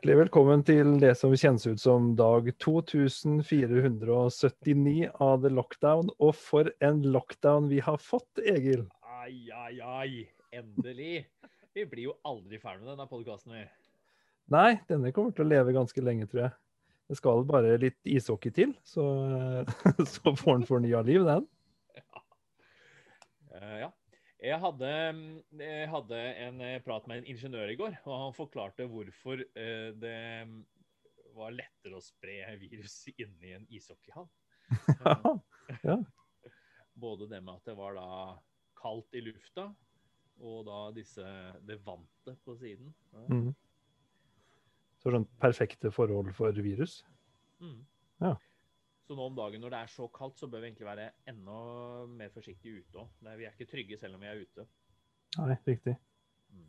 Hjertelig 0.00 0.16
velkommen 0.16 0.62
til 0.64 0.94
det 0.96 1.10
som 1.20 1.34
kjennes 1.36 1.66
ut 1.68 1.80
som 1.82 2.06
dag 2.16 2.46
2479 2.64 5.10
av 5.20 5.42
The 5.42 5.50
Lockdown. 5.52 6.08
Og 6.24 6.32
for 6.40 6.70
en 6.80 7.02
lockdown 7.04 7.68
vi 7.68 7.82
har 7.84 8.00
fått, 8.00 8.40
Egil. 8.40 8.86
Ai, 9.04 9.52
ai, 9.52 9.76
ai. 9.84 10.24
Endelig. 10.56 11.28
Vi 11.76 11.84
blir 11.84 12.06
jo 12.06 12.16
aldri 12.24 12.56
ferdig 12.62 12.86
med 12.86 12.94
denne 12.94 13.04
podkasten, 13.12 13.52
vi. 13.58 13.66
Nei, 14.56 14.80
denne 14.88 15.12
kommer 15.12 15.36
til 15.36 15.44
å 15.44 15.52
leve 15.52 15.76
ganske 15.76 16.00
lenge, 16.00 16.24
tror 16.32 16.46
jeg. 16.46 16.56
Det 17.12 17.20
skal 17.20 17.44
bare 17.52 17.76
litt 17.84 18.00
ishockey 18.08 18.56
til, 18.56 18.72
så, 18.80 19.04
så 20.14 20.32
får 20.32 20.62
den 20.62 20.68
fornya 20.72 21.04
liv, 21.04 21.28
den. 21.28 21.44
Ja. 22.00 22.24
Uh, 23.52 23.76
ja. 23.84 23.92
Jeg 24.40 24.56
hadde, 24.56 24.90
jeg 25.60 25.88
hadde, 25.92 26.18
en 26.46 26.60
eh, 26.64 26.78
prat 26.84 27.04
med 27.10 27.20
en 27.20 27.26
ingeniør 27.28 27.72
i 27.74 27.76
går, 27.76 27.98
og 28.06 28.14
han 28.22 28.36
forklarte 28.36 28.86
hvorfor 28.88 29.42
uh, 29.44 29.90
det 30.00 30.16
var 31.36 31.52
lettere 31.52 31.98
å 31.98 32.04
spre 32.04 32.38
virus 32.60 33.02
inni 33.12 33.52
en 33.58 33.68
ishockeyhall. 33.68 34.30
Ja, 35.04 35.34
ja. 35.84 35.98
Både 37.04 37.28
det 37.30 37.40
med 37.44 37.58
at 37.58 37.68
det 37.68 37.76
var 37.78 37.96
da 37.98 38.08
kaldt 38.80 39.16
i 39.18 39.22
lufta, 39.24 39.68
og 40.40 40.64
da 40.68 40.78
disse, 40.96 41.24
det 41.68 41.80
vantet 41.84 42.40
på 42.46 42.56
siden. 42.56 42.94
Mm. 43.28 43.50
Så 45.00 45.12
sånn 45.12 45.26
perfekte 45.40 45.92
forhold 45.92 46.32
for 46.36 46.56
virus? 46.64 47.00
Mm. 47.60 47.82
Ja. 48.24 48.34
Så 49.10 49.16
nå 49.18 49.24
om 49.26 49.34
dagen 49.34 49.58
når 49.58 49.72
det 49.74 49.78
er 49.82 49.88
så 49.90 50.04
kaldt, 50.14 50.36
så 50.38 50.46
bør 50.46 50.60
vi 50.62 50.68
egentlig 50.68 50.86
være 50.86 51.04
enda 51.32 51.54
mer 52.06 52.28
forsiktige 52.30 52.78
ute 52.78 53.00
òg. 53.02 53.08
Vi 53.40 53.46
er 53.48 53.56
ikke 53.56 53.66
trygge 53.66 53.96
selv 53.98 54.14
om 54.14 54.20
vi 54.22 54.28
er 54.30 54.38
ute. 54.38 54.66
Nei, 55.34 55.56
riktig. 55.66 55.94
Mm. 56.54 56.68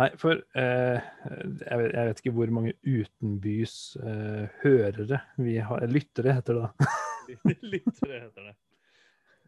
Nei, 0.00 0.08
for 0.18 0.40
eh, 0.58 1.06
jeg, 1.30 1.78
vet, 1.78 1.92
jeg, 1.92 2.08
vet, 2.08 2.22
ikke 2.24 2.32
hvor 2.40 2.52
mange 2.56 2.72
utenbys 2.82 3.76
eh, 4.02 4.58
hørere 4.64 5.20
vi 5.38 5.54
har 5.68 5.86
Lyttere, 5.86 6.34
heter 6.40 6.58
det 6.58 6.66
da. 6.66 6.90
lyttere 7.76 8.20
heter 8.24 8.50
det. 8.50 8.56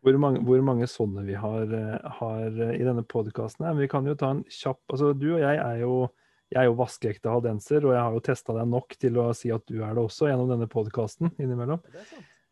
Hvor 0.06 0.22
mange, 0.22 0.46
hvor 0.46 0.62
mange 0.70 0.86
sånne 0.86 1.26
vi 1.26 1.34
har, 1.34 1.66
eh, 1.66 2.08
har 2.20 2.62
i 2.78 2.86
denne 2.86 3.02
podkasten. 3.10 3.66
Vi 3.82 3.90
kan 3.90 4.06
jo 4.06 4.14
ta 4.14 4.36
en 4.36 4.46
kjapp 4.46 4.84
altså 4.86 5.10
Du 5.18 5.32
og 5.32 5.42
jeg 5.42 5.58
er 5.66 5.82
jo 5.82 6.04
jeg 6.48 6.62
er 6.62 6.68
jo 6.70 6.78
vaskeekte 6.78 7.28
haldenser, 7.32 7.84
og 7.84 7.92
jeg 7.92 8.00
har 8.00 8.14
jo 8.16 8.24
testa 8.24 8.54
deg 8.56 8.68
nok 8.72 8.96
til 9.00 9.20
å 9.20 9.28
si 9.36 9.50
at 9.52 9.64
du 9.68 9.82
er 9.82 9.92
det 9.96 10.04
også 10.04 10.30
gjennom 10.30 10.48
denne 10.48 10.68
podkasten 10.70 11.32
innimellom. 11.36 11.82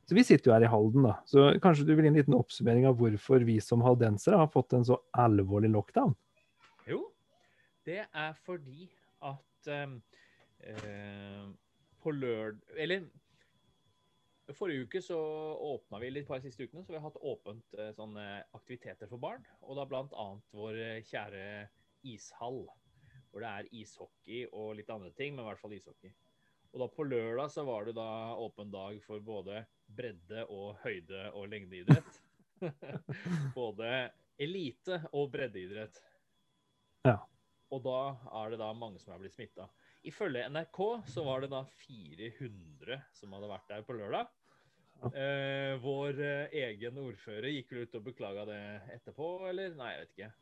Så 0.07 0.15
vi 0.15 0.23
sitter 0.23 0.51
jo 0.51 0.55
her 0.55 0.67
i 0.67 0.71
Halden, 0.71 1.09
da. 1.09 1.17
Så 1.27 1.49
kanskje 1.63 1.87
du 1.89 1.95
vil 1.97 2.07
gi 2.07 2.13
en 2.13 2.19
liten 2.21 2.37
oppsummering 2.37 2.85
av 2.87 3.01
hvorfor 3.01 3.43
vi 3.49 3.57
som 3.65 3.83
haldensere 3.83 4.39
har 4.39 4.53
fått 4.53 4.77
en 4.77 4.85
så 4.87 5.01
alvorlig 5.19 5.73
lockdown? 5.73 6.15
Jo, 6.87 7.01
det 7.89 8.05
er 8.05 8.37
fordi 8.47 8.87
at 9.27 9.73
uh, 9.73 11.49
på 12.05 12.15
lørdag 12.15 12.79
Eller 12.79 13.09
forrige 14.55 14.87
uke 14.87 15.03
så 15.03 15.19
åpna 15.73 15.99
vi 16.05 16.13
litt 16.13 16.29
par 16.29 16.39
siste 16.45 16.69
ukene, 16.69 16.85
så 16.85 16.93
vi 16.93 17.01
har 17.01 17.09
hatt 17.09 17.19
åpent 17.19 17.79
sånne 17.97 18.27
aktiviteter 18.55 19.11
for 19.11 19.19
barn. 19.19 19.43
Og 19.67 19.81
da 19.81 19.89
blant 19.91 20.15
annet 20.15 20.55
vår 20.55 20.79
kjære 21.09 21.47
ishall 22.07 22.63
hvor 23.37 23.45
det 23.45 23.53
er 23.53 23.67
ishockey 23.77 24.47
og 24.49 24.79
litt 24.79 24.89
andre 24.89 25.11
ting, 25.13 25.35
men 25.37 25.45
i 25.45 25.49
hvert 25.51 25.61
fall 25.61 25.75
ishockey. 25.77 26.09
Og 26.73 26.81
da 26.81 26.87
på 26.89 27.05
lørdag 27.05 27.51
så 27.53 27.67
var 27.69 27.85
det 27.85 27.93
da 27.99 28.33
åpen 28.41 28.71
dag 28.73 28.97
for 29.05 29.21
både 29.21 29.59
bredde 29.93 30.47
og 30.49 30.79
høyde 30.81 31.27
og 31.37 31.51
lengdeidrett. 31.53 32.23
både 33.59 33.91
elite 34.41 35.03
og 35.13 35.29
breddeidrett. 35.35 36.01
Ja. 37.05 37.19
Og 37.77 37.85
da 37.85 38.01
er 38.41 38.55
det 38.55 38.63
da 38.63 38.71
mange 38.73 39.03
som 39.05 39.13
er 39.13 39.21
blitt 39.21 39.37
smitta. 39.37 39.69
Ifølge 40.09 40.49
NRK 40.49 40.81
så 41.13 41.27
var 41.29 41.45
det 41.45 41.53
da 41.53 41.61
400 41.85 43.01
som 43.21 43.37
hadde 43.37 43.53
vært 43.53 43.69
der 43.75 43.85
på 43.85 43.99
lørdag. 44.01 44.33
Eh, 45.13 45.77
vår 45.85 46.25
eh, 46.25 46.59
egen 46.65 47.05
ordfører 47.05 47.53
gikk 47.53 47.75
vel 47.75 47.85
ut 47.85 48.01
og 48.01 48.09
beklaga 48.09 48.49
det 48.49 48.61
etterpå, 48.97 49.31
eller? 49.51 49.77
Nei, 49.77 49.93
jeg 49.93 50.05
vet 50.07 50.15
ikke. 50.17 50.33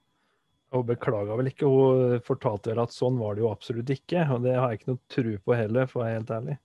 Og 0.75 0.87
beklaga 0.89 1.37
vel 1.39 1.51
ikke, 1.53 1.71
hun 1.71 2.21
fortalte 2.27 2.73
vel 2.73 2.83
at 2.83 2.95
sånn 2.95 3.19
var 3.21 3.37
det 3.37 3.45
jo 3.45 3.51
absolutt 3.53 3.91
ikke. 3.95 4.25
Og 4.35 4.43
det 4.47 4.57
har 4.59 4.73
jeg 4.73 4.81
ikke 4.81 4.93
noe 4.93 5.03
tro 5.15 5.35
på 5.45 5.59
heller, 5.59 5.91
for 5.91 6.03
å 6.03 6.07
være 6.07 6.17
helt 6.19 6.33
ærlig. 6.35 6.57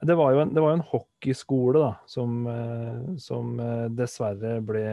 Det 0.00 0.14
var 0.14 0.32
jo 0.34 0.40
en, 0.42 0.50
var 0.54 0.72
jo 0.72 0.76
en 0.76 0.88
hockeyskole 0.90 1.80
da, 1.80 1.92
som, 2.10 2.34
eh, 2.50 2.98
som 3.22 3.54
eh, 3.62 3.86
dessverre 3.96 4.58
ble, 4.64 4.84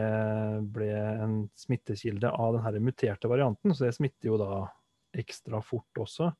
ble, 0.72 0.88
en 0.94 1.34
smittekilde 1.58 2.30
av 2.30 2.56
den 2.62 2.86
muterte 2.86 3.28
varianten. 3.28 3.74
Så 3.74 3.84
det 3.84 3.96
smitter 3.98 4.30
jo 4.30 4.38
da 4.40 4.62
ekstra 5.14 5.60
fort 5.62 6.00
også. 6.00 6.30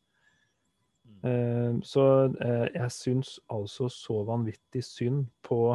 Mm. 1.05 1.19
Eh, 1.29 1.73
så 1.85 2.06
jeg 2.39 2.95
syns 2.95 3.37
altså 3.53 3.91
så 3.93 4.23
vanvittig 4.31 4.85
synd 4.87 5.29
på 5.45 5.75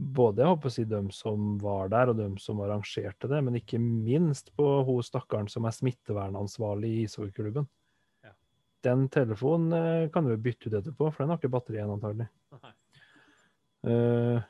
både 0.00 0.42
jeg 0.42 0.52
håper 0.52 0.70
å 0.70 0.74
si 0.74 0.84
dem 0.88 1.10
som 1.14 1.56
var 1.60 1.90
der, 1.92 2.12
og 2.12 2.18
dem 2.18 2.36
som 2.40 2.60
arrangerte 2.64 3.28
det, 3.30 3.40
men 3.46 3.58
ikke 3.60 3.80
minst 3.80 4.52
på 4.56 4.68
hun 4.86 5.04
stakkaren 5.04 5.50
som 5.50 5.66
er 5.68 5.76
smittevernansvarlig 5.76 6.90
i 6.90 7.02
ishockeyklubben. 7.06 7.68
Ja. 8.26 8.34
Den 8.86 9.08
telefonen 9.12 9.76
eh, 9.76 10.06
kan 10.14 10.28
du 10.28 10.36
bytte 10.36 10.70
ut 10.70 10.78
etterpå, 10.80 11.10
for 11.10 11.22
den 11.22 11.34
har 11.34 11.40
ikke 11.40 11.52
batteri 11.52 11.80
igjen, 11.80 11.92
antagelig. 11.96 12.30
Uh, 13.80 14.40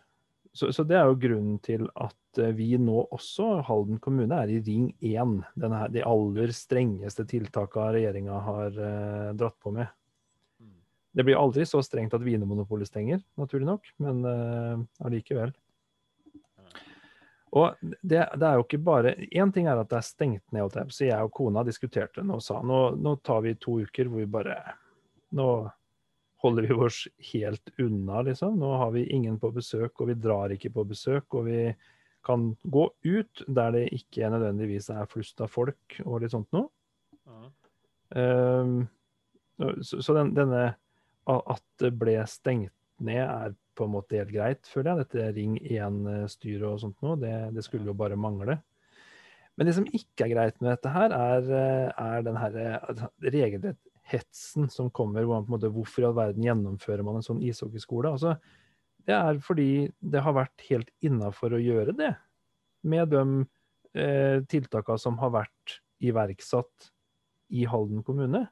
så, 0.52 0.72
så, 0.74 0.82
det 0.82 0.96
er 0.98 1.06
jo 1.06 1.18
grunnen 1.22 1.60
til 1.62 1.84
at 1.94 2.40
eh, 2.42 2.50
vi 2.56 2.72
nå 2.82 3.04
også, 3.14 3.60
Halden 3.68 4.00
kommune, 4.02 4.34
er 4.34 4.50
i 4.50 4.58
ring 4.66 4.88
1. 4.98 5.36
Denne, 5.62 5.84
de 5.94 6.02
aller 6.06 6.50
strengeste 6.56 7.26
tiltakene 7.30 7.94
regjeringa 7.94 8.40
har 8.48 8.74
uh, 8.74 9.30
dratt 9.38 9.58
på 9.62 9.74
med. 9.76 9.90
Det 11.12 11.26
blir 11.26 11.38
aldri 11.40 11.64
så 11.66 11.80
strengt 11.82 12.14
at 12.14 12.22
Vinmonopolet 12.22 12.88
stenger, 12.88 13.22
naturlig 13.40 13.66
nok, 13.66 13.88
men 14.02 14.22
uh, 14.22 14.82
allikevel. 15.02 15.50
Og 17.50 17.74
det, 17.82 18.20
det, 18.38 18.46
er 18.46 18.58
jo 18.60 18.62
ikke 18.62 18.78
bare 18.78 19.16
Én 19.34 19.50
ting 19.50 19.66
er 19.66 19.80
at 19.80 19.90
det 19.90 19.98
er 19.98 20.06
stengt 20.06 20.54
ned, 20.54 20.76
så 20.94 21.08
jeg 21.08 21.26
og 21.26 21.32
kona 21.34 21.64
diskuterte 21.66 22.22
det 22.22 22.36
og 22.36 22.44
sa 22.46 22.60
nå, 22.62 22.78
nå 22.94 23.16
tar 23.26 23.42
vi 23.42 23.56
to 23.58 23.80
uker 23.82 24.06
hvor 24.06 24.22
vi 24.22 24.30
bare 24.30 24.60
Nå 25.34 25.48
holder 26.40 26.66
vi 26.66 26.74
oss 26.74 27.04
helt 27.32 27.70
unna, 27.78 28.22
liksom. 28.22 28.56
Nå 28.58 28.70
har 28.80 28.90
vi 28.94 29.04
ingen 29.12 29.36
på 29.38 29.50
besøk, 29.52 30.00
og 30.00 30.08
vi 30.08 30.16
drar 30.16 30.54
ikke 30.54 30.70
på 30.72 30.86
besøk. 30.88 31.26
Og 31.36 31.44
vi 31.50 31.58
kan 32.26 32.46
gå 32.62 32.86
ut 33.04 33.42
der 33.46 33.74
det 33.76 33.82
ikke 33.94 34.30
nødvendigvis 34.32 34.88
er 34.94 35.08
flust 35.10 35.40
av 35.44 35.52
folk 35.52 35.98
og 36.06 36.22
litt 36.22 36.32
sånt 36.32 36.48
noe. 36.56 36.70
Um, 38.16 38.88
så, 39.84 40.00
så 40.00 40.16
den, 40.16 40.32
denne 40.34 40.64
at 41.28 41.64
det 41.82 41.92
ble 42.00 42.16
stengt 42.28 42.74
ned, 43.00 43.22
er 43.24 43.54
på 43.76 43.86
en 43.86 43.94
måte 43.94 44.18
helt 44.18 44.32
greit, 44.34 44.66
føler 44.68 44.92
jeg. 44.92 45.04
Dette 45.04 45.28
Ring 45.36 45.54
1-styret 45.60 46.66
og 46.68 46.80
sånt 46.82 46.98
noe, 47.04 47.16
det, 47.20 47.32
det, 47.56 47.64
skulle 47.64 47.88
jo 47.88 47.96
bare 47.96 48.18
mangle. 48.20 48.58
Men 49.56 49.68
det 49.68 49.76
som 49.76 49.86
ikke 49.88 50.26
er 50.26 50.32
greit 50.34 50.58
med 50.60 50.72
dette 50.74 50.92
her, 50.92 51.14
er, 51.16 51.48
er 51.92 52.26
den 52.26 52.38
her 52.40 52.58
regelrett 53.24 53.80
hetsen 54.10 54.68
som 54.72 54.90
kommer. 54.90 55.24
Hvor 55.24 55.38
man 55.38 55.46
på 55.46 55.52
en 55.52 55.56
måte, 55.58 55.72
hvorfor 55.74 56.04
i 56.04 56.08
all 56.08 56.16
verden 56.18 56.46
gjennomfører 56.46 57.06
man 57.06 57.20
en 57.20 57.26
sånn 57.26 57.42
ishockeyskole? 57.46 58.12
Altså, 58.12 58.36
det 59.06 59.16
er 59.16 59.40
fordi 59.44 59.70
det 60.00 60.24
har 60.24 60.36
vært 60.36 60.66
helt 60.68 60.90
innafor 61.04 61.56
å 61.56 61.62
gjøre 61.62 61.94
det. 61.98 62.12
Med 62.90 63.12
de 63.12 63.24
eh, 63.96 64.40
tiltakene 64.50 65.00
som 65.00 65.18
har 65.20 65.34
vært 65.34 65.80
iverksatt 66.00 66.90
i 67.56 67.66
Halden 67.68 68.04
kommune. 68.06 68.46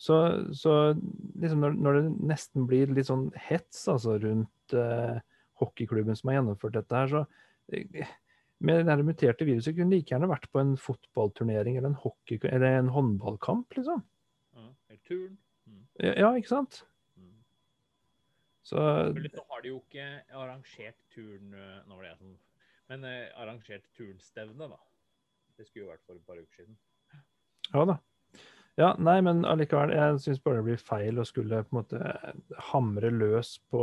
Så, 0.00 0.16
så 0.56 0.94
liksom 1.42 1.60
når, 1.60 1.74
når, 1.76 1.98
det 1.98 2.28
nesten 2.30 2.64
blir 2.68 2.92
litt 2.96 3.10
sånn 3.10 3.26
hets 3.36 3.82
altså, 3.92 4.16
rundt 4.22 4.72
uh, 4.72 5.20
hockeyklubben 5.60 6.16
som 6.16 6.30
har 6.30 6.38
gjennomført 6.38 6.78
dette 6.78 7.02
her, 7.02 7.10
så 7.12 7.24
uh, 7.26 8.14
med 8.60 8.88
det 8.88 9.04
muterte 9.04 9.46
viruset 9.48 9.76
kunne 9.76 9.94
like 9.94 10.12
gjerne 10.12 10.28
vært 10.28 10.48
på 10.52 10.60
en 10.60 10.74
fotballturnering 10.80 11.78
eller 11.78 11.94
en, 11.94 12.00
hockey, 12.02 12.36
eller 12.44 12.80
en 12.80 12.90
håndballkamp, 12.92 13.72
liksom. 13.76 14.02
Ja, 14.56 14.66
eller 14.88 15.00
turn. 15.08 15.38
Mm. 15.64 15.86
Ja, 16.04 16.32
ikke 16.36 16.52
sant? 16.52 16.82
Mm. 17.16 17.38
Så 18.68 18.84
Nå 19.16 19.46
har 19.52 19.64
de 19.64 19.72
jo 19.72 19.80
ikke 19.80 20.10
arrangert 20.42 21.00
turn 21.14 21.56
eh, 21.56 21.80
nå 21.88 21.96
var 21.96 22.04
det 22.04 22.12
jeg 22.12 22.20
som, 22.20 22.36
Men 22.92 23.08
eh, 23.08 23.32
arrangert 23.40 23.88
turnstevne, 23.96 24.68
da. 24.68 24.80
Det 25.56 25.68
skulle 25.68 25.86
jo 25.86 25.92
vært 25.94 26.04
for 26.04 26.20
et 26.20 26.28
par 26.28 26.40
uker 26.40 26.60
siden. 26.60 26.76
Ja 27.70 27.88
da. 27.88 28.00
Ja, 28.80 28.94
nei, 28.96 29.18
men 29.20 29.42
allikevel, 29.44 29.92
jeg 29.92 30.20
syns 30.24 30.38
bare 30.40 30.60
det 30.60 30.68
blir 30.70 30.80
feil 30.80 31.20
å 31.20 31.26
skulle 31.28 31.58
på 31.66 31.74
en 31.74 31.82
måte 31.82 32.12
hamre 32.70 33.10
løs 33.12 33.58
på 33.68 33.82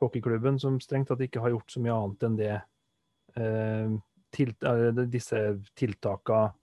hockeyklubben, 0.00 0.56
som 0.60 0.78
strengt 0.80 1.10
tatt 1.10 1.24
ikke 1.24 1.42
har 1.44 1.52
gjort 1.52 1.72
så 1.72 1.82
mye 1.84 1.96
annet 1.96 2.24
enn 2.24 2.38
det 2.38 2.54
eh, 3.36 3.96
til, 4.32 4.54
disse 5.12 5.42
tiltakene 5.76 6.54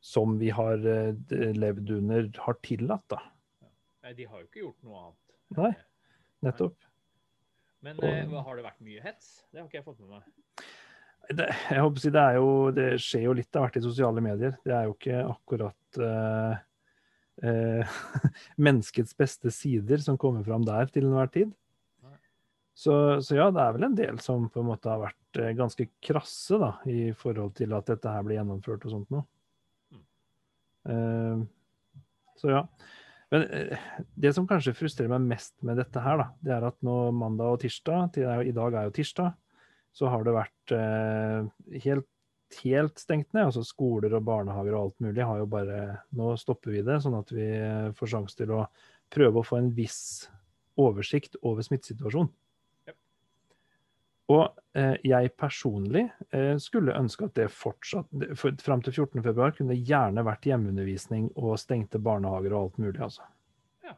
som 0.00 0.36
vi 0.40 0.48
har 0.54 0.80
eh, 0.88 1.12
levd 1.58 1.92
under, 1.98 2.30
har 2.46 2.56
tillatt, 2.64 3.04
da. 3.12 3.20
Nei, 4.06 4.14
de 4.16 4.28
har 4.30 4.40
jo 4.40 4.46
ikke 4.46 4.62
gjort 4.62 4.86
noe 4.86 5.00
annet. 5.02 5.34
Nei, 5.58 5.72
nettopp. 6.46 6.86
Men 7.84 8.00
eh, 8.00 8.32
har 8.32 8.56
det 8.56 8.64
vært 8.64 8.80
mye 8.86 9.02
hets? 9.04 9.32
Det 9.50 9.60
har 9.60 9.68
ikke 9.68 9.80
jeg 9.80 9.86
fått 9.90 10.00
med 10.06 10.16
meg. 10.16 10.64
Det, 11.28 11.50
jeg 11.68 11.84
håper 11.84 12.00
å 12.00 12.02
si, 12.06 12.14
det, 12.14 12.22
er 12.22 12.38
jo, 12.38 12.48
det 12.72 12.88
skjer 13.04 13.26
jo 13.26 13.36
litt 13.36 13.58
av 13.58 13.66
hvert 13.66 13.76
i 13.76 13.84
sosiale 13.84 14.24
medier. 14.24 14.56
Det 14.64 14.72
er 14.72 14.88
jo 14.88 14.94
ikke 14.96 15.20
akkurat 15.28 16.00
uh, 16.00 16.64
eh, 17.42 17.98
menneskets 18.66 19.16
beste 19.18 19.52
sider 19.54 20.02
som 20.04 20.18
kommer 20.20 20.44
fram 20.46 20.66
der 20.66 20.90
til 20.92 21.08
enhver 21.08 21.30
tid. 21.34 21.54
Så, 22.78 22.94
så 23.26 23.34
ja, 23.34 23.48
det 23.50 23.58
er 23.58 23.72
vel 23.74 23.88
en 23.88 23.96
del 23.98 24.20
som 24.22 24.44
på 24.54 24.62
en 24.62 24.68
måte 24.68 24.90
har 24.90 25.00
vært 25.02 25.40
eh, 25.42 25.54
ganske 25.58 25.88
krasse 26.04 26.60
da, 26.62 26.76
i 26.86 27.10
forhold 27.18 27.56
til 27.58 27.74
at 27.74 27.88
dette 27.90 28.12
her 28.12 28.22
blir 28.26 28.38
gjennomført 28.38 28.86
og 28.86 28.94
sånt 28.94 29.10
noe. 29.10 29.26
Mm. 29.90 30.04
Eh, 30.94 31.40
så 32.38 32.52
ja. 32.52 32.62
Men 33.34 33.48
eh, 33.50 33.88
det 34.14 34.32
som 34.36 34.46
kanskje 34.48 34.76
frustrerer 34.78 35.10
meg 35.10 35.26
mest 35.34 35.56
med 35.66 35.80
dette 35.82 36.04
her, 36.04 36.22
da, 36.22 36.28
det 36.38 36.54
er 36.54 36.68
at 36.70 36.78
nå 36.86 36.96
mandag 37.18 37.56
og 37.56 37.64
tirsdag, 37.64 38.12
til, 38.14 38.30
i 38.46 38.54
dag 38.54 38.78
er 38.78 38.86
jo 38.86 38.94
tirsdag, 39.00 39.34
så 39.98 40.12
har 40.12 40.22
det 40.22 40.36
vært 40.36 40.76
eh, 40.78 41.50
helt, 41.82 42.08
helt 42.64 42.98
stengt 42.98 43.32
ned. 43.32 43.48
Altså 43.48 43.64
skoler 43.66 44.14
og 44.16 44.26
barnehager 44.26 44.74
og 44.74 44.82
alt 44.82 45.00
mulig 45.04 45.24
har 45.24 45.40
jo 45.42 45.48
bare 45.50 45.78
Nå 46.16 46.34
stopper 46.40 46.74
vi 46.74 46.84
det, 46.86 47.00
sånn 47.04 47.18
at 47.18 47.32
vi 47.34 47.48
får 47.98 48.12
sjanse 48.14 48.38
til 48.38 48.54
å 48.56 48.66
prøve 49.12 49.40
å 49.40 49.46
få 49.46 49.60
en 49.60 49.72
viss 49.74 50.28
oversikt 50.78 51.38
over 51.42 51.64
smittesituasjonen. 51.66 52.30
Og 54.28 54.42
eh, 54.76 54.98
jeg 55.08 55.30
personlig 55.40 56.02
eh, 56.36 56.58
skulle 56.60 56.96
ønske 56.98 57.24
at 57.30 57.36
det 57.38 57.46
fortsatt 57.52 58.10
for, 58.36 58.56
Fram 58.60 58.82
til 58.84 58.92
14.2 58.92 59.54
kunne 59.56 59.72
det 59.72 59.86
gjerne 59.88 60.24
vært 60.26 60.50
hjemmeundervisning 60.50 61.30
og 61.40 61.56
stengte 61.60 62.00
barnehager 62.02 62.52
og 62.52 62.66
alt 62.66 62.82
mulig, 62.82 62.98
altså. 63.06 63.24
Ja. 63.86 63.94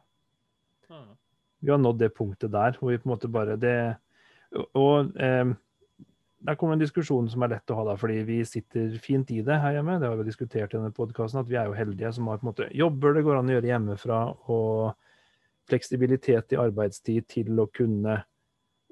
Vi 1.59 1.73
har 1.73 1.81
nådd 1.83 1.99
det 1.99 2.13
punktet 2.15 2.53
der 2.55 2.79
hvor 2.79 2.93
vi 2.93 3.01
på 3.01 3.09
en 3.09 3.13
måte 3.13 3.31
bare 3.31 3.59
det 3.59 3.75
og 4.51 5.11
eh, 5.19 5.51
der 6.41 6.57
kommer 6.57 6.73
en 6.73 6.81
diskusjon 6.81 7.29
som 7.29 7.43
er 7.45 7.51
lett 7.53 7.71
å 7.71 7.77
ha, 7.77 7.83
da, 7.91 7.95
fordi 7.99 8.21
vi 8.25 8.39
sitter 8.47 8.95
fint 9.01 9.29
i 9.33 9.43
det 9.45 9.59
her 9.61 9.75
hjemme. 9.77 9.99
Det 10.01 10.09
har 10.09 10.17
vi 10.17 10.25
diskutert 10.25 10.73
i 10.73 10.77
denne 10.79 10.93
podkasten, 10.95 11.43
at 11.43 11.49
vi 11.49 11.59
er 11.59 11.69
jo 11.69 11.77
heldige 11.77 12.09
som 12.17 12.29
har 12.31 12.39
på 12.41 12.47
en 12.47 12.49
måte 12.49 12.69
jobber 12.77 13.13
det 13.13 13.23
går 13.27 13.37
an 13.37 13.51
å 13.51 13.55
gjøre 13.57 13.69
hjemmefra, 13.69 14.21
og 14.49 14.95
fleksibilitet 15.69 16.55
i 16.55 16.59
arbeidstid 16.59 17.27
til 17.29 17.61
å 17.61 17.67
kunne 17.69 18.17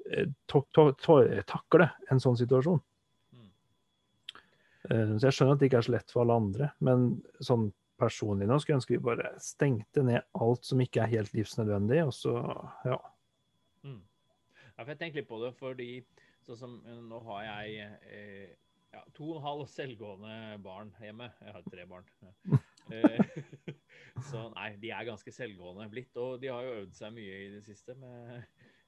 eh, 0.06 0.30
takle 0.46 1.90
en 2.10 2.22
sånn 2.22 2.38
situasjon. 2.38 2.78
Mm. 3.34 3.50
Eh, 4.86 5.12
Så 5.18 5.26
jeg 5.26 5.38
skjønner 5.40 5.58
at 5.58 5.64
det 5.64 5.70
ikke 5.72 5.82
er 5.82 5.88
så 5.90 5.96
lett 5.98 6.14
for 6.14 6.22
alle 6.22 6.38
andre, 6.44 6.72
men 6.78 7.10
sånn 7.42 7.72
personlig 8.00 8.46
nå 8.48 8.56
skulle 8.62 8.78
jeg 8.78 8.80
ønske 8.80 8.94
vi 8.94 9.04
bare 9.10 9.34
stengte 9.44 10.06
ned 10.06 10.22
alt 10.38 10.64
som 10.64 10.80
ikke 10.80 11.02
er 11.02 11.14
helt 11.18 11.34
livsnødvendig, 11.36 12.04
og 12.06 12.14
så 12.16 12.38
ja. 12.86 12.96
Mm. 13.84 14.00
Ja, 14.70 14.84
for 14.84 14.94
jeg 14.94 15.00
tenker 15.02 15.20
litt 15.20 15.28
på 15.28 15.42
det, 15.42 15.50
fordi 15.58 15.90
sånn 16.46 16.58
som 16.58 16.76
nå 17.08 17.20
har 17.28 17.46
jeg 17.46 17.88
eh, 18.08 18.50
ja, 18.90 19.02
to 19.14 19.28
og 19.30 19.38
en 19.38 19.46
halv 19.46 19.64
selvgående 19.70 20.58
barn 20.64 20.90
hjemme. 21.02 21.30
Jeg 21.44 21.56
har 21.56 21.70
tre 21.70 21.88
barn. 21.90 22.10
Eh, 22.90 23.20
så 24.32 24.48
nei, 24.50 24.72
de 24.82 24.88
er 24.90 25.04
ganske 25.06 25.30
selvgående 25.30 25.84
blitt, 25.92 26.16
og 26.18 26.40
de 26.42 26.48
har 26.50 26.64
jo 26.66 26.72
øvd 26.80 26.96
seg 26.96 27.12
mye 27.14 27.36
i 27.44 27.50
det 27.52 27.60
siste 27.62 27.94
med 27.94 28.40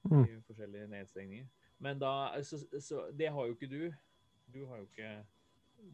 de 0.03 0.41
forskjellige 0.43 0.89
nedstengninger. 0.91 1.45
Men 1.79 2.01
da, 2.01 2.11
så, 2.43 2.59
så 2.83 3.05
det 3.15 3.29
har 3.31 3.47
jo 3.47 3.55
ikke 3.55 3.69
du. 3.71 3.85
Du 4.51 4.65
har 4.67 4.81
jo 4.81 4.89
ikke 4.89 5.13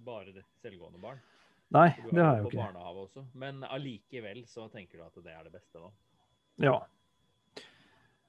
bare 0.08 0.34
det 0.34 0.46
selvgående 0.64 0.98
barn. 1.04 1.22
Nei, 1.70 1.92
det 2.10 2.18
har 2.18 2.40
jeg 2.40 2.48
jo 2.48 2.50
ikke. 2.50 2.86
også. 3.04 3.26
Men 3.38 3.62
allikevel 3.64 4.42
så 4.50 4.66
tenker 4.74 4.98
du 4.98 5.06
at 5.06 5.22
det 5.22 5.36
er 5.36 5.46
det 5.46 5.54
beste 5.54 5.84
nå. 5.84 5.92
Ja. 6.66 6.80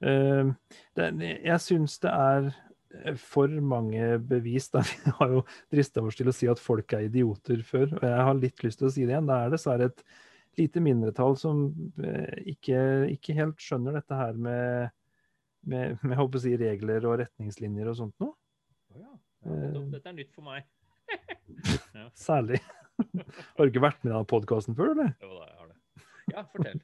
Uh, 0.01 0.53
det, 0.97 1.09
jeg 1.41 1.61
syns 1.61 1.97
det 2.05 2.13
er 2.13 2.51
for 3.19 3.51
mange 3.61 4.17
bevis. 4.27 4.69
Da. 4.73 4.83
Vi 5.05 5.13
har 5.19 5.37
jo 5.37 5.45
drista 5.71 6.03
oss 6.03 6.17
til 6.19 6.31
å 6.31 6.35
si 6.35 6.49
at 6.51 6.61
folk 6.61 6.93
er 6.97 7.07
idioter 7.07 7.63
før, 7.65 7.87
og 7.99 8.03
jeg 8.07 8.25
har 8.27 8.37
litt 8.39 8.65
lyst 8.65 8.81
til 8.81 8.89
å 8.89 8.93
si 8.93 9.05
det 9.05 9.15
igjen. 9.15 9.29
Det 9.29 9.37
er 9.37 9.53
dessverre 9.53 9.89
et 9.91 10.03
lite 10.59 10.83
mindretall 10.83 11.37
som 11.39 11.63
eh, 12.03 12.41
ikke, 12.53 12.81
ikke 13.15 13.37
helt 13.37 13.63
skjønner 13.63 13.95
dette 13.99 14.17
her 14.17 14.35
med, 14.35 14.91
med, 15.63 15.97
med 16.03 16.15
jeg 16.15 16.21
håper 16.21 16.41
å 16.41 16.43
si, 16.45 16.53
regler 16.59 17.07
og 17.07 17.17
retningslinjer 17.23 17.91
og 17.91 17.99
sånt 18.03 18.15
noe. 18.23 18.35
Ja. 18.97 19.07
ja. 19.07 19.15
Eh. 19.55 19.81
Dette 19.95 20.11
er 20.11 20.17
nytt 20.19 20.35
for 20.35 20.47
meg. 20.47 20.67
Særlig. 22.27 22.61
Har 23.01 23.65
du 23.65 23.71
ikke 23.71 23.83
vært 23.83 24.03
med 24.03 24.11
i 24.11 24.13
denne 24.13 24.27
podkasten 24.29 24.77
før, 24.77 24.93
eller? 24.93 25.15
Jo 25.23 25.33
da, 25.39 25.47
jeg 25.47 25.57
har 25.57 25.71
det. 25.71 26.05
Ja, 26.31 26.45
fortell. 26.51 26.83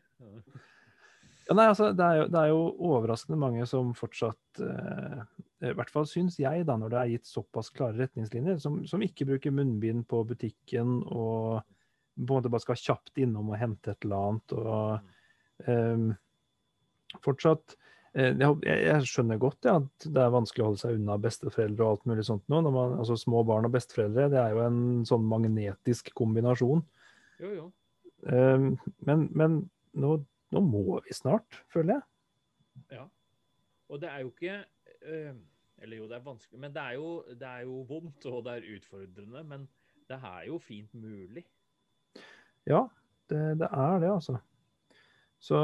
Ja, 1.47 1.55
nei, 1.55 1.67
altså, 1.71 1.91
det, 1.95 2.03
er 2.03 2.17
jo, 2.21 2.23
det 2.31 2.39
er 2.41 2.49
jo 2.51 2.63
overraskende 2.89 3.37
mange 3.39 3.67
som 3.69 3.93
fortsatt 3.95 4.63
eh, 4.63 5.21
I 5.65 5.73
hvert 5.73 5.89
fall 5.89 6.05
syns 6.05 6.37
jeg, 6.37 6.65
da, 6.67 6.75
når 6.77 6.91
det 6.93 6.99
er 6.99 7.11
gitt 7.15 7.29
såpass 7.29 7.71
klare 7.73 7.97
retningslinjer, 8.03 8.59
som, 8.61 8.83
som 8.85 9.01
ikke 9.01 9.25
bruker 9.25 9.55
munnbind 9.55 10.05
på 10.09 10.21
butikken 10.29 10.99
og 11.07 11.63
på 12.17 12.21
en 12.21 12.29
måte 12.29 12.51
bare 12.53 12.65
skal 12.65 12.79
kjapt 12.81 13.19
innom 13.21 13.51
og 13.53 13.59
hente 13.61 13.93
et 13.93 14.05
eller 14.05 14.29
annet. 14.29 14.53
og 14.57 15.65
um, 15.69 16.07
Fortsatt 17.23 17.75
eh, 18.17 18.33
jeg, 18.33 18.55
jeg 18.65 19.09
skjønner 19.09 19.41
godt 19.41 19.69
ja, 19.69 19.75
at 19.81 20.07
det 20.13 20.23
er 20.23 20.33
vanskelig 20.33 20.63
å 20.63 20.69
holde 20.71 20.81
seg 20.81 20.97
unna 20.97 21.17
besteforeldre 21.21 21.85
og 21.85 21.91
alt 21.95 22.07
mulig 22.09 22.25
sånt 22.29 22.45
nå. 22.49 22.61
Når 22.65 22.73
man, 22.73 22.95
altså 23.01 23.17
Små 23.21 23.43
barn 23.47 23.69
og 23.69 23.73
besteforeldre 23.77 24.29
det 24.33 24.41
er 24.41 24.55
jo 24.55 24.63
en 24.65 24.79
sånn 25.09 25.27
magnetisk 25.29 26.09
kombinasjon. 26.17 26.81
Jo, 27.41 27.53
jo. 27.53 27.67
Um, 28.25 28.71
men 29.05 29.27
men 29.37 29.59
nå, 29.97 30.17
nå 30.53 30.65
må 30.65 31.01
vi 31.05 31.13
snart, 31.17 31.61
føler 31.73 31.97
jeg. 31.97 32.97
Ja. 32.97 33.05
Og 33.93 34.01
det 34.01 34.09
er 34.11 34.25
jo 34.25 34.33
ikke 34.33 34.57
eh, 34.57 34.65
Eller 35.07 35.99
jo, 35.99 36.07
det 36.09 36.17
er 36.17 36.25
vanskelig, 36.25 36.59
men 36.59 36.73
det 36.73 36.81
er, 36.81 36.97
jo, 36.97 37.09
det 37.37 37.47
er 37.47 37.65
jo 37.67 37.83
vondt 37.89 38.25
og 38.31 38.39
det 38.47 38.55
er 38.57 38.69
utfordrende. 38.75 39.43
Men 39.45 39.67
det 40.09 40.17
er 40.17 40.47
jo 40.49 40.59
fint 40.63 40.93
mulig. 40.97 41.45
Ja, 42.67 42.87
det, 43.29 43.41
det 43.61 43.69
er 43.71 43.99
det, 44.03 44.11
altså. 44.11 44.37
Så, 45.39 45.59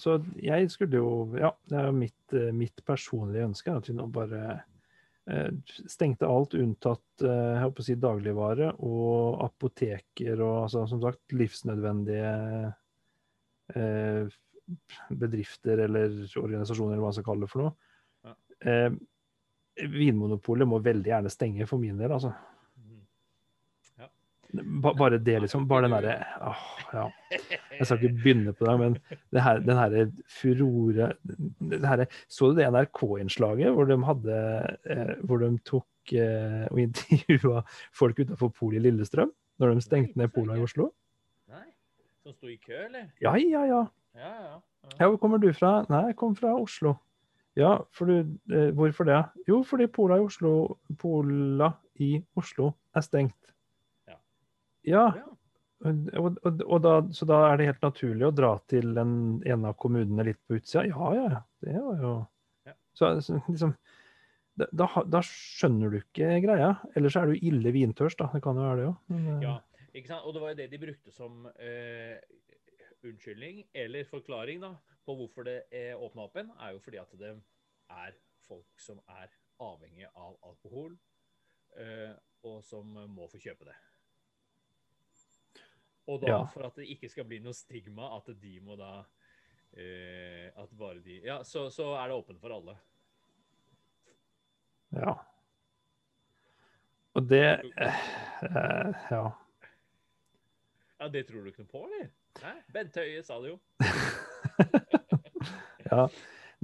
så 0.00 0.16
jeg 0.40 0.70
skulle 0.72 0.96
jo 0.96 1.36
Ja, 1.36 1.50
det 1.68 1.76
er 1.76 1.90
jo 1.90 1.96
mitt, 1.98 2.32
eh, 2.32 2.52
mitt 2.54 2.80
personlige 2.86 3.44
ønske 3.44 3.74
at 3.76 3.90
vi 3.90 3.94
nå 3.98 4.06
bare 4.08 4.62
eh, 5.28 5.50
stengte 5.84 6.26
alt 6.26 6.56
unntatt 6.56 7.24
eh, 7.26 7.50
jeg 7.52 7.64
håper 7.66 7.84
å 7.84 7.86
si 7.90 7.98
dagligvare 8.00 8.70
og 8.88 9.42
apoteker 9.44 10.40
og 10.40 10.62
altså, 10.62 10.86
som 10.88 11.04
sagt 11.04 11.36
livsnødvendige 11.36 12.32
eh, 13.76 14.38
bedrifter 15.12 15.84
eller 15.84 16.16
organisasjoner, 16.40 16.96
eller 16.96 17.04
hva 17.04 17.12
man 17.12 17.18
skal 17.18 17.28
kalle 17.28 17.44
det 17.44 17.52
for 17.52 17.66
noe. 17.66 17.87
Eh, 18.66 18.90
Vinmonopolet 19.78 20.66
må 20.66 20.80
veldig 20.82 21.12
gjerne 21.12 21.30
stenge 21.30 21.66
for 21.70 21.78
min 21.78 21.98
del, 22.00 22.10
altså. 22.10 22.32
Ja. 23.98 24.08
Ba, 24.82 24.92
bare 24.98 25.20
det, 25.22 25.36
liksom. 25.44 25.68
Bare 25.70 25.86
den 25.86 25.94
derre 25.94 26.16
åh, 26.48 26.64
ja. 26.96 27.04
Jeg 27.30 27.86
skal 27.86 28.00
ikke 28.00 28.16
begynne 28.16 28.54
på 28.56 28.66
det, 28.66 28.74
men 28.80 28.96
det 29.34 29.44
her, 29.44 29.60
den 29.62 29.78
herre 29.78 30.06
furore 30.32 31.12
det 31.70 31.82
her, 31.84 32.06
Så 32.26 32.50
du 32.50 32.58
det 32.58 32.66
NRK-innslaget 32.72 33.74
hvor 33.76 33.86
de 33.90 33.98
hadde 34.08 34.38
eh, 34.90 35.14
Hvor 35.22 35.44
de 35.44 35.52
tok 35.68 36.14
eh, 36.16 36.64
og 36.72 36.80
intervjua 36.82 37.62
folk 37.94 38.18
utafor 38.24 38.50
polet 38.56 38.80
i 38.80 38.88
Lillestrøm? 38.88 39.30
Når 39.58 39.74
de 39.74 39.84
stengte 39.84 40.18
ned 40.18 40.32
polet 40.34 40.58
i 40.58 40.64
Oslo? 40.64 40.90
Nei? 41.50 41.66
Som 42.22 42.34
sto 42.34 42.50
i 42.50 42.58
kø, 42.62 42.74
eller? 42.88 43.12
Ja, 43.22 43.36
ja, 43.38 43.62
ja. 43.68 43.84
Ja, 44.18 44.32
ja. 44.42 44.56
Ja, 44.98 45.06
hvor 45.06 45.18
kommer 45.20 45.38
du 45.42 45.50
fra? 45.52 45.82
Nei, 45.90 46.08
jeg 46.10 46.16
kom 46.18 46.34
fra 46.38 46.54
Oslo. 46.58 46.96
Ja, 47.58 47.72
for 47.94 48.06
du, 48.06 48.36
eh, 48.54 48.70
hvorfor 48.76 49.08
det? 49.08 49.18
Jo, 49.48 49.62
fordi 49.66 49.88
Pola 49.90 50.18
i 50.20 50.22
Oslo, 50.22 50.52
Pola 51.00 51.72
i 51.98 52.12
Oslo 52.38 52.70
er 52.94 53.02
stengt. 53.02 53.52
Ja. 54.06 54.18
Ja, 54.86 55.06
og, 55.86 56.38
og, 56.46 56.62
og 56.62 56.82
da, 56.82 56.94
så 57.14 57.26
da 57.28 57.40
er 57.48 57.58
det 57.58 57.68
helt 57.72 57.84
naturlig 57.86 58.26
å 58.28 58.34
dra 58.34 58.52
til 58.70 58.96
en, 58.98 59.12
en 59.46 59.66
av 59.68 59.76
kommunene 59.82 60.26
litt 60.30 60.40
på 60.46 60.58
utsida? 60.58 60.86
Ja, 60.90 61.10
ja, 61.14 61.26
ja. 61.36 61.44
Det 61.66 61.78
var 61.82 62.04
jo 62.04 62.16
Ja. 62.68 62.74
Så, 62.98 63.14
liksom 63.48 63.74
da, 64.58 64.66
da, 64.74 64.88
da 65.06 65.20
skjønner 65.22 65.92
du 65.92 66.00
ikke 66.00 66.40
greia. 66.42 66.72
Ellers 66.98 67.16
er 67.18 67.30
du 67.30 67.38
ille 67.46 67.72
vintørst, 67.74 68.18
da. 68.18 68.26
Det 68.34 68.42
kan 68.42 68.58
jo 68.58 68.66
være 68.66 68.80
det 68.80 68.88
òg. 68.90 69.42
Ja, 69.44 69.54
ikke 69.92 70.10
sant? 70.10 70.26
Og 70.26 70.34
det 70.34 70.42
var 70.42 70.54
jo 70.54 70.58
det 70.58 70.70
de 70.72 70.80
brukte 70.82 71.14
som 71.14 71.46
eh, 71.62 72.18
unnskyldning 73.10 73.62
eller 73.74 74.04
forklaring 74.08 74.60
da, 74.62 74.74
på 75.06 75.14
hvorfor 75.16 75.46
det 75.48 75.58
er 75.72 75.96
åpna 75.96 76.26
opp 76.26 76.36
igjen, 76.36 76.50
er 76.60 76.72
jo 76.76 76.80
fordi 76.84 77.00
at 77.00 77.12
det 77.20 77.34
er 77.90 78.16
folk 78.46 78.80
som 78.80 79.00
er 79.08 79.28
avhengige 79.60 80.10
av 80.14 80.36
alkohol, 80.46 80.96
eh, 81.76 82.12
og 82.46 82.60
som 82.64 82.86
må 83.10 83.26
få 83.32 83.40
kjøpe 83.42 83.64
det. 83.68 83.76
Og 86.08 86.20
da 86.22 86.28
Ja. 86.28 86.44
for 86.48 86.64
at 86.64 86.76
det 86.76 86.86
ikke 86.88 87.08
skal 87.12 87.24
bli 87.28 87.38
noe 87.44 87.52
stigma 87.52 88.16
at 88.16 88.30
de 88.40 88.60
må 88.64 88.76
da 88.80 89.04
eh, 89.76 90.48
At 90.56 90.70
bare 90.78 91.02
de 91.04 91.18
Ja, 91.26 91.42
så, 91.44 91.66
så 91.70 91.90
er 92.00 92.08
det 92.08 92.16
åpent 92.16 92.40
for 92.40 92.54
alle. 92.54 92.78
Ja. 94.96 95.12
Og 97.14 97.28
det 97.28 97.42
eh, 97.76 98.00
eh, 98.42 99.04
Ja. 99.10 99.26
Ja, 101.00 101.08
Det 101.08 101.26
tror 101.28 101.44
du 101.44 101.50
ikke 101.52 101.62
noe 101.66 101.70
på, 101.74 101.84
eller? 101.86 102.08
Nei, 102.42 102.56
Bent 102.74 102.98
Høie 102.98 103.22
sa 103.26 103.38
det 103.42 103.52
jo. 103.52 103.58
ja. 105.90 106.06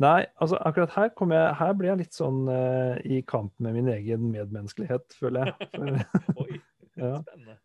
Nei, 0.00 0.24
altså 0.42 0.58
akkurat 0.66 0.94
her, 0.96 1.10
kom 1.14 1.30
jeg, 1.34 1.50
her 1.58 1.74
blir 1.78 1.92
jeg 1.92 2.00
litt 2.00 2.16
sånn 2.16 2.48
uh, 2.50 2.96
i 3.06 3.20
kamp 3.30 3.54
med 3.62 3.76
min 3.76 3.90
egen 3.92 4.26
medmenneskelighet, 4.32 5.14
føler 5.20 5.52
jeg. 5.52 6.06
Oi, 6.42 6.58
Ja. 6.94 7.16
spennende. 7.24 7.56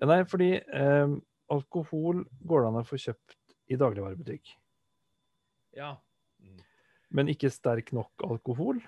ja, 0.00 0.06
nei, 0.08 0.22
fordi 0.28 0.50
um, 0.72 1.18
alkohol 1.52 2.22
går 2.48 2.62
det 2.64 2.68
an 2.70 2.78
å 2.80 2.84
få 2.88 2.96
kjøpt 3.00 3.56
i 3.72 3.76
dagligvarebutikk. 3.80 4.54
Ja. 5.76 5.90
Mm. 6.40 6.62
Men 7.12 7.32
ikke 7.32 7.52
sterk 7.52 7.92
nok 7.96 8.24
alkohol. 8.24 8.80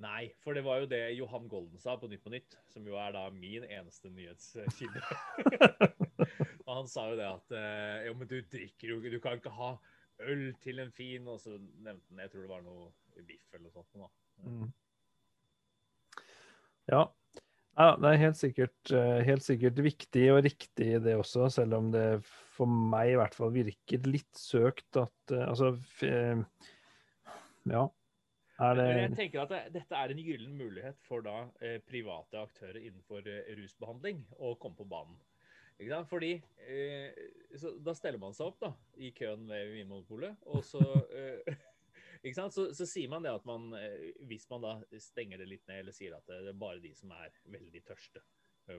Nei, 0.00 0.30
for 0.44 0.56
det 0.56 0.64
var 0.64 0.80
jo 0.80 0.88
det 0.88 1.00
Johan 1.18 1.48
Golden 1.48 1.80
sa 1.80 1.96
på 2.00 2.08
Nytt 2.08 2.24
på 2.24 2.32
Nytt, 2.32 2.56
som 2.72 2.84
jo 2.88 2.96
er 3.00 3.12
da 3.16 3.26
min 3.32 3.64
eneste 3.68 4.08
nyhetskilde. 4.12 5.02
Og 6.70 6.76
han 6.78 6.90
sa 6.90 7.08
jo 7.10 7.16
det 7.18 7.26
at 7.26 7.54
eh, 7.58 8.06
jo, 8.06 8.16
men 8.18 8.30
du 8.30 8.36
drikker 8.52 8.92
jo 8.92 8.98
ikke, 9.00 9.14
du 9.14 9.22
kan 9.22 9.40
ikke 9.40 9.54
ha 9.56 9.72
øl 10.30 10.44
til 10.62 10.82
en 10.82 10.92
fin 10.94 11.28
Og 11.32 11.40
så 11.42 11.56
nevnte 11.58 12.12
han 12.12 12.20
jeg 12.22 12.32
tror 12.32 12.44
det 12.44 12.52
var 12.52 12.62
noe 12.66 13.24
biff 13.26 13.56
eller 13.56 13.66
noe 13.66 13.74
sånt. 13.74 14.12
Mm. 14.46 14.68
Ja. 16.90 17.02
ja. 17.78 17.88
Det 18.00 18.10
er 18.10 18.22
helt 18.22 18.38
sikkert, 18.38 18.92
eh, 18.94 19.20
helt 19.26 19.44
sikkert 19.44 19.82
viktig 19.84 20.26
og 20.32 20.44
riktig 20.46 20.92
det 21.04 21.16
også, 21.18 21.48
selv 21.52 21.80
om 21.80 21.90
det 21.94 22.06
for 22.54 22.70
meg 22.70 23.14
i 23.14 23.18
hvert 23.18 23.36
fall 23.36 23.52
virker 23.54 24.06
litt 24.08 24.36
søkt 24.36 25.00
at 25.00 25.34
eh, 25.34 25.48
Altså 25.48 25.74
Ja. 27.70 27.88
Det 28.60 28.84
jeg 28.92 29.12
tenker 29.16 29.46
at 29.46 29.52
det, 29.54 29.60
dette 29.78 29.96
er 29.96 30.12
en 30.12 30.18
gyllen 30.20 30.56
mulighet 30.58 30.98
for 31.08 31.24
da 31.24 31.46
eh, 31.64 31.78
private 31.80 32.42
aktører 32.42 32.76
innenfor 32.82 33.24
eh, 33.24 33.54
rusbehandling 33.56 34.20
å 34.36 34.52
komme 34.60 34.76
på 34.76 34.88
banen. 34.90 35.16
Ikke 35.80 35.94
sant? 35.94 36.10
Fordi 36.10 36.32
eh, 36.68 37.20
Da 37.84 37.94
steller 37.96 38.20
man 38.20 38.36
seg 38.36 38.50
opp 38.50 38.60
da, 38.62 38.72
i 39.00 39.12
køen 39.16 39.46
ved 39.48 39.72
Vinmonopolet, 39.74 40.36
og 40.52 40.64
så 40.66 40.82
eh, 41.16 41.54
ikke 42.24 42.36
sant? 42.36 42.54
Så, 42.54 42.68
så, 42.76 42.86
sier 42.88 43.10
man 43.12 43.24
det 43.24 43.32
at 43.32 43.48
man, 43.48 43.70
eh, 43.78 44.12
hvis 44.28 44.46
man 44.52 44.66
da 44.66 44.74
stenger 45.00 45.40
det 45.40 45.48
litt 45.48 45.64
ned, 45.70 45.82
eller 45.84 45.96
sier 45.96 46.18
at 46.18 46.28
det 46.28 46.52
er 46.52 46.60
bare 46.60 46.82
de 46.84 46.92
som 46.96 47.12
er 47.16 47.32
veldig 47.48 47.82
tørste, 47.88 48.22
eh, 48.68 48.78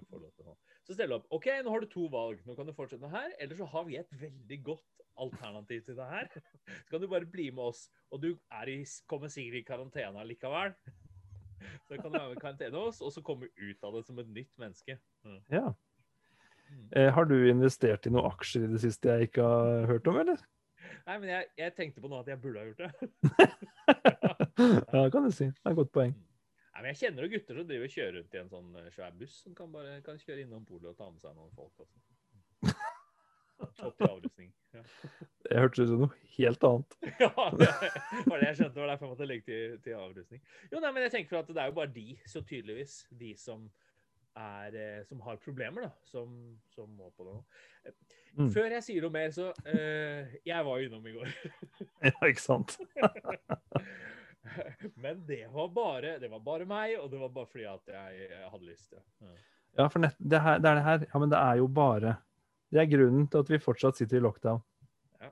Så 0.88 0.94
steller 0.94 1.16
du 1.16 1.20
opp. 1.20 1.30
OK, 1.40 1.50
nå 1.66 1.74
har 1.74 1.84
du 1.84 1.90
to 1.92 2.08
valg. 2.14 2.46
Nå 2.46 2.56
kan 2.58 2.70
du 2.70 2.76
fortsette 2.78 3.12
her, 3.12 3.34
eller 3.42 3.58
så 3.58 3.70
har 3.74 3.88
vi 3.90 4.00
et 4.00 4.18
veldig 4.22 4.62
godt 4.72 5.06
alternativ 5.22 5.84
til 5.86 5.98
det 5.98 6.08
her. 6.08 6.28
Så 6.86 6.90
kan 6.94 7.02
du 7.02 7.08
bare 7.12 7.26
bli 7.26 7.50
med 7.52 7.64
oss. 7.64 7.90
Og 8.12 8.22
du 8.24 8.32
i, 8.32 8.78
kommer 9.08 9.28
sikkert 9.28 9.60
i 9.60 9.66
karantene 9.68 10.24
likevel. 10.26 10.74
Så 11.88 11.98
kan 11.98 12.12
du 12.12 12.18
være 12.18 12.30
med 12.30 12.38
i 12.38 12.42
karantene 12.42 12.78
hos 12.78 13.02
oss, 13.02 13.02
og 13.06 13.12
så 13.14 13.22
komme 13.22 13.50
ut 13.58 13.84
av 13.86 13.94
det 13.94 14.06
som 14.08 14.20
et 14.20 14.30
nytt 14.34 14.54
menneske. 14.58 14.96
Mm. 15.28 15.42
Ja. 15.52 15.68
Eh, 16.92 17.12
har 17.16 17.28
du 17.30 17.38
investert 17.50 18.08
i 18.08 18.12
noen 18.12 18.28
aksjer 18.32 18.66
i 18.66 18.72
det 18.74 18.82
siste 18.84 19.14
jeg 19.14 19.30
ikke 19.30 19.46
har 19.48 19.88
hørt 19.92 20.10
om, 20.12 20.20
eller? 20.24 20.42
Nei, 21.08 21.16
men 21.18 21.30
jeg, 21.30 21.48
jeg 21.58 21.74
tenkte 21.78 22.04
på 22.04 22.12
noe 22.12 22.22
at 22.22 22.30
jeg 22.30 22.42
burde 22.42 22.62
ha 22.62 22.68
gjort 22.68 22.82
det. 22.84 22.92
ja, 24.94 25.04
det 25.04 25.12
kan 25.14 25.26
du 25.26 25.32
si. 25.34 25.48
Det 25.48 25.66
er 25.66 25.74
et 25.74 25.80
godt 25.80 25.94
poeng. 25.96 26.14
Mm. 26.14 26.28
Nei, 26.72 26.82
men 26.82 26.90
Jeg 26.92 27.00
kjenner 27.02 27.26
jo 27.26 27.32
gutter 27.34 27.60
som 27.60 27.68
driver 27.70 27.88
og 27.88 27.96
kjører 27.96 28.18
rundt 28.18 28.36
i 28.36 28.42
en 28.42 28.52
sånn 28.52 28.80
eh, 28.80 28.90
svær 28.96 29.14
buss, 29.20 29.38
som 29.44 29.56
kan 29.58 29.72
bare 29.74 30.00
kan 30.06 30.20
kjøre 30.22 30.46
innom 30.46 30.66
polet 30.68 30.92
og 30.92 30.98
ta 31.00 31.10
med 31.12 31.24
seg 31.24 31.36
noen 31.38 31.54
folk. 31.56 31.86
Også. 33.62 33.92
Opp 33.92 33.98
til 34.00 34.08
avrusning. 34.08 34.48
Ja. 34.74 34.82
Det 35.46 35.60
hørtes 35.60 35.84
ut 35.84 35.92
som 35.92 36.00
noe 36.06 36.16
helt 36.38 36.64
annet. 36.66 36.96
ja, 37.22 37.30
det 37.60 37.68
var 38.26 38.42
det 38.42 38.48
jeg 38.48 38.58
skjønte. 38.58 38.74
Det 38.74 38.82
var 38.82 38.90
derfor 38.90 39.06
jeg 39.06 39.12
måtte 39.12 39.28
legge 39.30 39.46
til, 39.46 39.76
til 39.86 39.98
avrusning. 40.00 40.42
Jo, 40.72 40.80
nei, 40.82 40.92
men 40.96 41.06
jeg 41.06 41.14
tenker 41.18 41.42
at 41.42 41.52
det 41.52 41.62
er 41.62 41.70
jo 41.70 41.78
bare 41.78 41.94
de, 41.94 42.08
så 42.26 42.42
tydeligvis, 42.42 42.96
de 43.20 43.36
som 43.38 43.68
er 44.38 44.76
eh, 44.80 45.04
Som 45.08 45.22
har 45.26 45.40
problemer, 45.44 45.88
da, 45.88 45.92
som, 46.08 46.34
som 46.72 46.90
må 46.96 47.12
på 47.18 47.28
det 47.28 47.36
nå. 47.36 47.44
Mm. 48.38 48.50
Før 48.54 48.72
jeg 48.78 48.86
sier 48.86 49.04
noe 49.04 49.12
mer, 49.12 49.32
så 49.36 49.50
uh, 49.52 50.36
Jeg 50.48 50.66
var 50.68 50.80
jo 50.80 50.88
innom 50.88 51.08
i 51.10 51.16
går. 51.18 51.32
ja, 52.08 52.14
ikke 52.30 52.44
sant? 52.44 52.78
men 55.04 55.26
det 55.28 55.44
var, 55.52 55.68
bare, 55.76 56.18
det 56.22 56.32
var 56.32 56.44
bare 56.46 56.68
meg, 56.70 56.96
og 57.02 57.12
det 57.12 57.20
var 57.20 57.34
bare 57.36 57.52
fordi 57.52 57.68
at 57.68 57.92
jeg, 57.92 58.28
jeg 58.32 58.52
hadde 58.54 58.70
lyst. 58.70 58.96
Ja, 58.96 59.34
ja 59.82 59.88
for 59.92 60.06
nett, 60.06 60.20
det, 60.20 60.40
her, 60.40 60.64
det 60.64 60.72
er 60.72 60.80
det 60.80 60.86
her. 60.88 61.08
Ja, 61.12 61.24
men 61.24 61.34
det 61.34 61.42
er 61.42 61.60
jo 61.60 61.68
bare 61.68 62.16
det 62.72 62.80
er 62.80 62.88
grunnen 62.88 63.26
til 63.28 63.44
at 63.44 63.50
vi 63.52 63.60
fortsatt 63.60 63.98
sitter 64.00 64.22
i 64.22 64.24
lockdown. 64.24 64.62
Ja, 65.20 65.32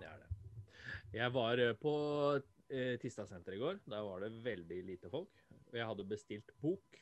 det 0.00 0.08
er 0.10 0.18
det. 0.20 0.40
Jeg 1.16 1.32
var 1.32 1.62
eh, 1.64 1.72
på 1.80 1.94
eh, 2.68 2.98
Tista-senteret 3.00 3.56
i 3.56 3.62
går. 3.62 3.78
Der 3.88 4.04
var 4.04 4.20
det 4.20 4.32
veldig 4.44 4.80
lite 4.90 5.08
folk. 5.12 5.30
Jeg 5.72 5.86
hadde 5.88 6.04
bestilt 6.08 6.52
bok 6.60 7.00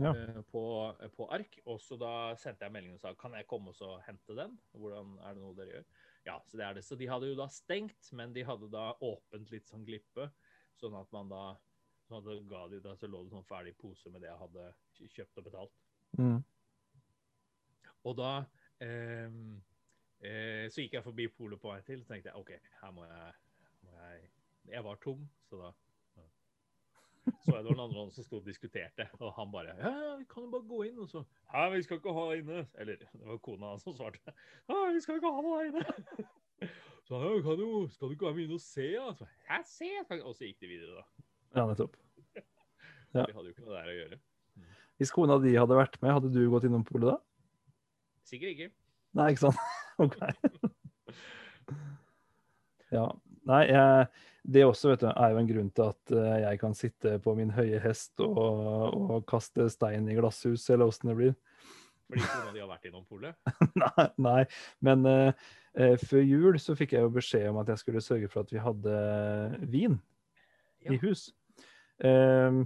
ja. 0.00 0.12
eh, 0.16 0.40
på, 0.50 0.62
eh, 1.00 1.10
på, 1.16 1.26
ark. 1.32 1.58
Og 1.66 1.80
så 1.82 1.98
da 2.00 2.12
sendte 2.40 2.66
jeg 2.66 2.74
melding 2.74 2.96
og 2.96 3.02
sa 3.02 3.14
kan 3.18 3.34
jeg 3.36 3.48
komme 3.50 3.74
og 3.74 3.96
hente 4.06 4.36
den. 4.38 4.56
Hvordan 4.76 5.16
er 5.24 5.36
det 5.36 5.44
noe 5.44 5.56
dere 5.58 5.74
gjør? 5.78 5.90
Ja, 6.26 6.36
så 6.46 6.60
det 6.60 6.66
er 6.66 6.76
det. 6.76 6.84
Så 6.84 6.98
de 7.00 7.08
hadde 7.08 7.30
jo 7.30 7.38
da 7.38 7.48
stengt, 7.52 8.12
men 8.16 8.34
de 8.36 8.44
hadde 8.46 8.70
da 8.72 8.90
åpent 9.06 9.52
litt 9.52 9.68
sånn 9.70 9.86
glippe. 9.88 10.30
Sånn 10.80 10.96
at 10.96 11.10
man 11.14 11.32
da 11.32 11.44
sånn 12.10 12.26
at 12.26 12.48
ga 12.50 12.64
de 12.72 12.80
da, 12.82 12.96
så 12.98 13.08
lå 13.10 13.22
det 13.24 13.34
sånn 13.34 13.46
ferdig 13.48 13.76
pose 13.78 14.10
med 14.10 14.24
det 14.24 14.30
jeg 14.30 14.40
hadde 14.40 14.70
kjøpt 15.14 15.40
og 15.40 15.46
betalt. 15.46 15.76
Mm. 16.18 16.40
Og 18.08 18.16
da 18.18 18.30
eh, 18.82 19.28
eh, 20.26 20.64
Så 20.72 20.82
gikk 20.82 20.96
jeg 20.96 21.04
forbi 21.04 21.28
polet 21.36 21.60
på 21.60 21.70
vei 21.70 21.78
til, 21.86 22.02
så 22.02 22.14
tenkte 22.14 22.32
jeg 22.32 22.40
OK, 22.40 22.50
her 22.80 22.94
må 22.96 23.04
jeg, 23.06 23.36
må 23.86 23.94
jeg 24.00 24.24
Jeg 24.72 24.84
var 24.84 24.98
tom, 25.04 25.22
så 25.48 25.60
da 25.60 25.70
så 27.44 27.54
jeg 27.54 27.64
det 27.64 27.70
var 27.70 27.76
noen 27.78 27.86
andre 27.88 28.14
som 28.14 28.26
sto 28.26 28.38
og 28.40 28.46
diskuterte, 28.48 29.06
og 29.20 29.32
han 29.36 29.50
bare 29.52 29.74
Ja, 29.78 29.92
vi 30.18 30.26
kan 30.30 30.44
jo 30.46 30.50
bare 30.52 30.68
gå 30.68 30.82
inn. 30.88 30.98
Og 31.02 31.08
så 31.10 31.24
Ja, 31.52 31.68
vi 31.72 31.82
skal 31.86 32.00
ikke 32.00 32.14
ha 32.16 32.26
det 32.30 32.42
inne. 32.42 32.66
Eller 32.80 33.00
det 33.00 33.26
var 33.26 33.40
kona 33.44 33.72
hans 33.72 33.86
som 33.86 33.96
svarte. 33.96 34.34
Ja, 34.70 34.78
vi 34.94 35.02
skal 35.04 35.20
ikke 35.20 35.32
ha 35.34 35.42
deg 35.46 35.72
inne. 35.72 36.28
Så 37.10 37.18
ja, 37.18 37.30
kan 37.42 37.58
jo, 37.58 37.88
skal 37.90 38.06
du 38.06 38.12
ikke 38.14 38.28
være 38.28 38.36
med 38.36 38.44
inn 38.44 38.54
og 38.54 38.60
se? 38.62 38.84
Ja? 38.92 39.08
Så, 39.18 39.26
jeg 39.48 39.64
ser. 39.66 40.10
Og 40.20 40.34
så 40.36 40.44
gikk 40.46 40.60
de 40.62 40.68
videre, 40.70 41.00
da. 41.00 41.24
Ja, 41.56 41.66
nettopp. 41.66 41.96
Ja. 43.10 43.24
De 43.26 43.34
hadde 43.34 43.48
jo 43.48 43.50
ikke 43.56 43.64
noe 43.66 43.74
der 43.74 43.88
å 43.90 43.94
gjøre. 43.96 44.16
Hvis 45.00 45.10
kona 45.10 45.40
di 45.42 45.56
hadde 45.58 45.74
vært 45.74 45.96
med, 45.98 46.12
hadde 46.14 46.28
du 46.30 46.44
gått 46.52 46.68
innom 46.68 46.84
polet 46.86 47.08
da? 47.08 47.16
Sikkert 48.30 48.52
ikke. 48.52 48.68
Nei, 49.18 49.26
ikke 49.32 49.48
sant. 49.48 49.58
OK. 50.04 50.14
ja. 52.94 53.08
Nei, 53.50 53.60
jeg, 53.66 54.06
det 54.42 54.64
også 54.64 54.92
vet 54.92 55.04
du, 55.04 55.08
er 55.10 55.34
jo 55.34 55.40
en 55.40 55.48
grunn 55.50 55.70
til 55.76 55.92
at 55.92 56.12
eh, 56.16 56.36
jeg 56.46 56.60
kan 56.62 56.74
sitte 56.76 57.14
på 57.24 57.34
min 57.36 57.52
høye 57.52 57.80
hest 57.82 58.22
og, 58.24 58.96
og 58.96 59.24
kaste 59.28 59.68
stein 59.72 60.08
i 60.08 60.16
glasshus, 60.16 60.64
eller 60.70 60.88
åssen 60.88 61.12
det 61.12 61.16
blir. 61.18 61.34
Fordi 62.10 62.26
kona 62.26 62.54
di 62.54 62.62
har 62.62 62.70
vært 62.70 62.88
innom 62.88 63.06
polet? 63.06 63.36
nei, 63.82 64.06
nei, 64.18 64.40
men 64.82 65.06
uh, 65.06 65.50
før 66.02 66.24
jul 66.24 66.58
så 66.62 66.74
fikk 66.78 66.96
jeg 66.96 67.06
jo 67.06 67.12
beskjed 67.14 67.46
om 67.52 67.60
at 67.62 67.70
jeg 67.70 67.82
skulle 67.84 68.02
sørge 68.02 68.30
for 68.32 68.42
at 68.42 68.50
vi 68.54 68.62
hadde 68.64 68.94
vin 69.70 69.98
ja. 70.82 70.96
i 70.96 71.00
hus. 71.04 71.28
Um, 72.02 72.64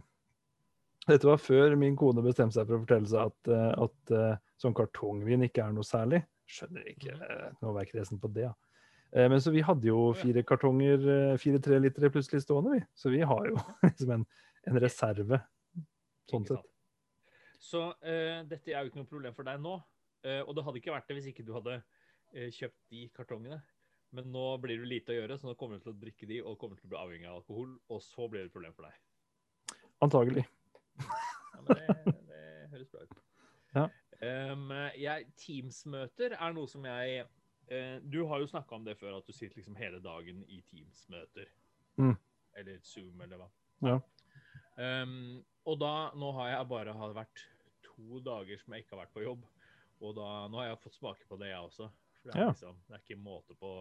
dette 1.04 1.28
var 1.28 1.42
før 1.42 1.74
min 1.76 1.98
kone 2.00 2.24
bestemte 2.24 2.56
seg 2.56 2.70
for 2.70 2.78
å 2.78 2.84
fortelle 2.86 3.10
seg 3.10 3.34
at, 3.34 3.52
at 3.84 4.14
uh, 4.16 4.38
sånn 4.62 4.76
kartongvin 4.78 5.44
ikke 5.50 5.66
er 5.66 5.76
noe 5.76 5.84
særlig. 5.84 6.22
Skjønner 6.48 6.88
ikke 6.94 7.18
uh, 7.18 7.50
Nå 7.60 7.74
var 7.74 7.84
jeg 7.84 7.96
kresen 7.96 8.22
på 8.22 8.32
det. 8.32 8.48
Ja. 8.48 8.54
Uh, 9.14 9.26
men 9.30 9.40
så 9.42 9.52
vi 9.54 9.64
hadde 9.64 9.88
jo 9.88 10.12
fire 10.18 10.44
kartonger, 10.46 11.08
fire 11.40 11.62
trelitere 11.62 12.12
plutselig 12.14 12.44
stående, 12.44 12.76
vi. 12.76 12.84
Så 12.98 13.12
vi 13.14 13.22
har 13.24 13.50
jo 13.50 13.58
liksom 13.88 14.14
en, 14.18 14.24
en 14.70 14.80
reserve, 14.82 15.40
sånn 16.30 16.48
sett. 16.48 16.70
Så 17.64 17.80
dette 18.04 18.74
er 18.74 18.82
jo 18.82 18.90
ikke 18.90 19.00
noe 19.00 19.08
problem 19.08 19.32
for 19.36 19.46
deg 19.48 19.60
nå. 19.64 19.70
og 20.44 20.50
det 20.52 20.64
hadde 20.66 20.80
ikke 20.82 20.92
vært 20.92 21.06
det 21.08 21.14
hvis 21.16 21.28
ikke 21.30 21.46
du 21.46 21.54
hadde 21.54 21.78
kjøpt 22.52 22.76
de 22.92 23.06
kartongene. 23.16 23.56
Men 24.14 24.28
nå 24.30 24.42
blir 24.62 24.78
det 24.78 24.90
lite 24.90 25.14
å 25.14 25.16
gjøre, 25.16 25.36
så 25.40 25.48
nå 25.48 25.56
kommer 25.58 25.80
du 25.80 25.86
til 25.86 25.94
å 25.94 25.98
drikke 25.98 26.28
de 26.30 26.36
og 26.46 26.58
kommer 26.60 26.78
til 26.78 26.86
å 26.86 26.92
bli 26.92 27.00
avhengig 27.00 27.26
av 27.26 27.40
alkohol. 27.40 27.72
Og 27.90 28.02
så 28.04 28.28
blir 28.30 28.44
det 28.44 28.50
et 28.50 28.54
problem 28.54 28.74
for 28.76 28.86
deg. 28.86 29.00
Antagelig. 30.04 30.44
Ja, 31.00 31.62
men 31.64 31.80
det, 31.80 32.14
det 32.28 32.42
høres 32.74 32.92
bra 32.92 33.02
ut. 33.02 33.16
Ja. 33.74 33.86
Um, 34.24 34.68
jeg, 35.00 35.26
Teams-møter 35.40 36.36
er 36.38 36.54
noe 36.54 36.70
som 36.70 36.86
jeg 36.86 37.24
uh, 37.24 37.32
Du 38.02 38.18
har 38.28 38.42
jo 38.42 38.48
snakka 38.50 38.76
om 38.76 38.84
det 38.84 38.96
før, 39.00 39.18
at 39.18 39.26
du 39.26 39.32
sitter 39.32 39.56
liksom 39.56 39.76
hele 39.80 40.00
dagen 40.04 40.42
i 40.52 40.60
Teams-møter. 40.68 41.48
Mm. 41.96 42.16
Eller 42.60 42.78
Zoom, 42.84 43.20
eller 43.24 43.40
hva. 43.40 43.48
Ja. 43.84 43.98
Um, 44.74 45.44
og 45.70 45.78
da 45.78 46.10
Nå 46.18 46.32
har 46.34 46.50
jeg 46.50 46.68
bare 46.70 46.94
har 46.98 47.12
vært 47.14 47.44
to 47.86 48.20
dager 48.26 48.58
som 48.60 48.74
jeg 48.74 48.84
ikke 48.84 48.96
har 48.96 49.04
vært 49.04 49.14
på 49.14 49.24
jobb. 49.24 49.44
Og 50.04 50.16
da, 50.18 50.28
nå 50.50 50.60
har 50.60 50.72
jeg 50.72 50.82
fått 50.82 50.98
smake 50.98 51.28
på 51.30 51.38
det, 51.40 51.52
jeg 51.52 51.68
også. 51.68 51.88
For 52.18 52.30
det 52.30 52.40
er, 52.40 52.50
liksom, 52.50 52.76
det 52.88 52.96
er 52.96 53.04
ikke 53.04 53.20
måte 53.22 53.56
på 53.60 53.72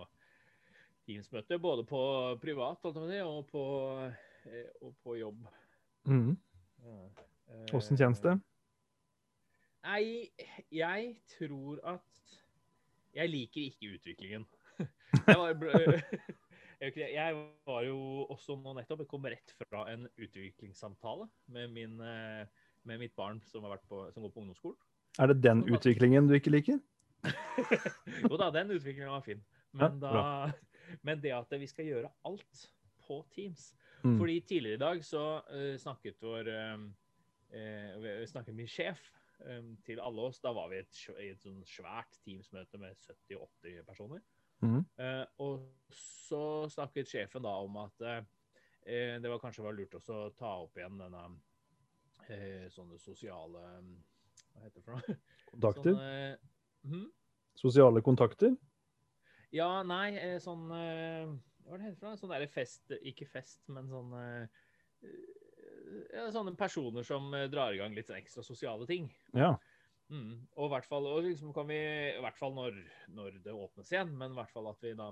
Teams-møter. 1.08 1.60
Både 1.64 1.86
på 1.88 2.02
privat 2.42 2.86
og 2.86 3.44
på, 3.50 3.64
eh, 4.48 4.72
og 4.82 4.96
på 5.04 5.18
jobb. 5.20 5.46
Mm. 6.08 6.36
Åssen 7.74 8.00
kjennes 8.00 8.22
det? 8.24 8.38
Nei, 9.84 10.32
jeg 10.72 11.16
tror 11.34 11.82
at 11.96 12.38
Jeg 13.14 13.30
liker 13.30 13.68
ikke 13.68 13.94
utviklingen. 13.98 14.48
Jeg 15.28 15.38
var, 15.38 15.54
jeg 16.98 17.36
var 17.70 17.84
jo 17.86 17.98
også 18.34 18.56
nå 18.58 18.72
nettopp 18.74 19.04
Jeg 19.04 19.10
kom 19.12 19.28
rett 19.30 19.52
fra 19.60 19.84
en 19.92 20.08
utviklingssamtale 20.18 21.28
med, 21.54 21.70
min, 21.72 21.94
eh, 22.02 22.50
med 22.90 23.00
mitt 23.00 23.14
barn 23.16 23.38
som, 23.46 23.68
på, 23.88 24.00
som, 24.12 24.26
går 24.26 24.34
på 24.34 24.42
ungdomsskolen. 24.42 24.80
Er 25.22 25.30
det 25.30 25.38
den 25.46 25.62
utviklingen 25.70 26.28
du 26.28 26.34
ikke 26.36 26.52
liker? 26.52 26.82
jo 28.26 28.42
da, 28.42 28.50
den 28.58 28.74
utviklingen 28.74 29.14
var 29.14 29.24
fin. 29.24 29.46
Men, 29.78 30.02
da, 30.02 30.50
men 31.06 31.22
det 31.22 31.36
at 31.38 31.54
vi 31.62 31.70
skal 31.70 31.92
gjøre 31.92 32.12
alt 32.26 32.66
på 33.06 33.22
Teams 33.38 33.70
Mm. 34.04 34.18
Fordi 34.20 34.40
tidligere 34.40 34.76
i 34.76 34.80
dag 34.80 35.06
så 35.06 35.42
uh, 35.54 35.78
snakket 35.80 36.16
vår 36.22 36.48
uh, 36.52 38.26
snakket 38.28 38.56
min 38.56 38.68
sjef 38.68 39.00
em, 39.50 39.74
til 39.86 40.02
alle 40.04 40.28
oss. 40.30 40.42
Da 40.44 40.54
var 40.56 40.70
vi 40.72 40.82
et, 40.82 41.02
i 41.20 41.32
et 41.34 41.44
sånn 41.44 41.62
svært 41.68 42.20
Teams-møte 42.24 42.80
med 42.82 42.98
70-80 43.00 43.84
personer. 43.88 44.24
Mm. 44.64 44.80
Uh, 44.96 45.26
og 45.44 45.96
så 45.98 46.44
snakket 46.72 47.10
sjefen 47.10 47.44
da 47.44 47.52
om 47.66 47.82
at 47.82 48.04
eh, 48.08 48.22
det 49.20 49.28
var 49.28 49.42
kanskje 49.42 49.66
var 49.66 49.76
lurt 49.76 49.98
også 49.98 50.16
å 50.16 50.30
ta 50.40 50.54
opp 50.64 50.78
igjen 50.80 51.02
denne 51.02 51.24
uh, 52.30 52.68
sånne 52.72 53.00
sosiale 53.02 53.64
Hva 54.54 54.64
heter 54.64 54.78
det 54.78 54.86
for 54.86 54.96
noe? 54.96 55.18
Kontakter? 55.52 55.98
Sånne, 55.98 56.38
hmm? 56.88 57.10
Sosiale 57.60 58.04
kontakter? 58.06 58.56
Ja, 59.54 59.68
nei, 59.86 60.16
sånn 60.42 60.64
Hva 60.72 61.76
er 61.76 61.82
det 61.82 61.90
heter 61.90 62.00
for 62.00 62.08
noe? 62.08 62.22
Sånn 62.22 62.32
derre 62.32 62.48
fest 62.52 62.96
Ikke 63.04 63.28
fest, 63.28 63.66
men 63.74 63.92
sånn 63.92 64.16
ja, 66.14 66.28
Sånne 66.34 66.56
personer 66.60 67.06
som 67.08 67.30
eh, 67.38 67.50
drar 67.52 67.74
i 67.74 67.80
gang 67.82 67.96
litt 67.96 68.10
sånn 68.10 68.20
ekstra 68.20 68.44
sosiale 68.46 68.88
ting. 68.90 69.10
Ja. 69.38 69.54
Mm. 70.14 70.44
Og 70.58 70.68
i 70.68 70.72
hvert 70.74 70.88
fall, 70.88 71.08
og 71.10 71.24
liksom 71.26 71.54
kan 71.56 71.70
vi, 71.70 71.80
i 72.14 72.22
hvert 72.22 72.38
fall 72.38 72.54
når, 72.58 72.78
når 73.16 73.40
det 73.46 73.56
åpnes 73.56 73.92
igjen, 73.94 74.12
men 74.20 74.34
i 74.34 74.40
hvert 74.40 74.52
fall 74.54 74.70
at 74.70 74.84
vi 74.84 74.94
da 74.98 75.12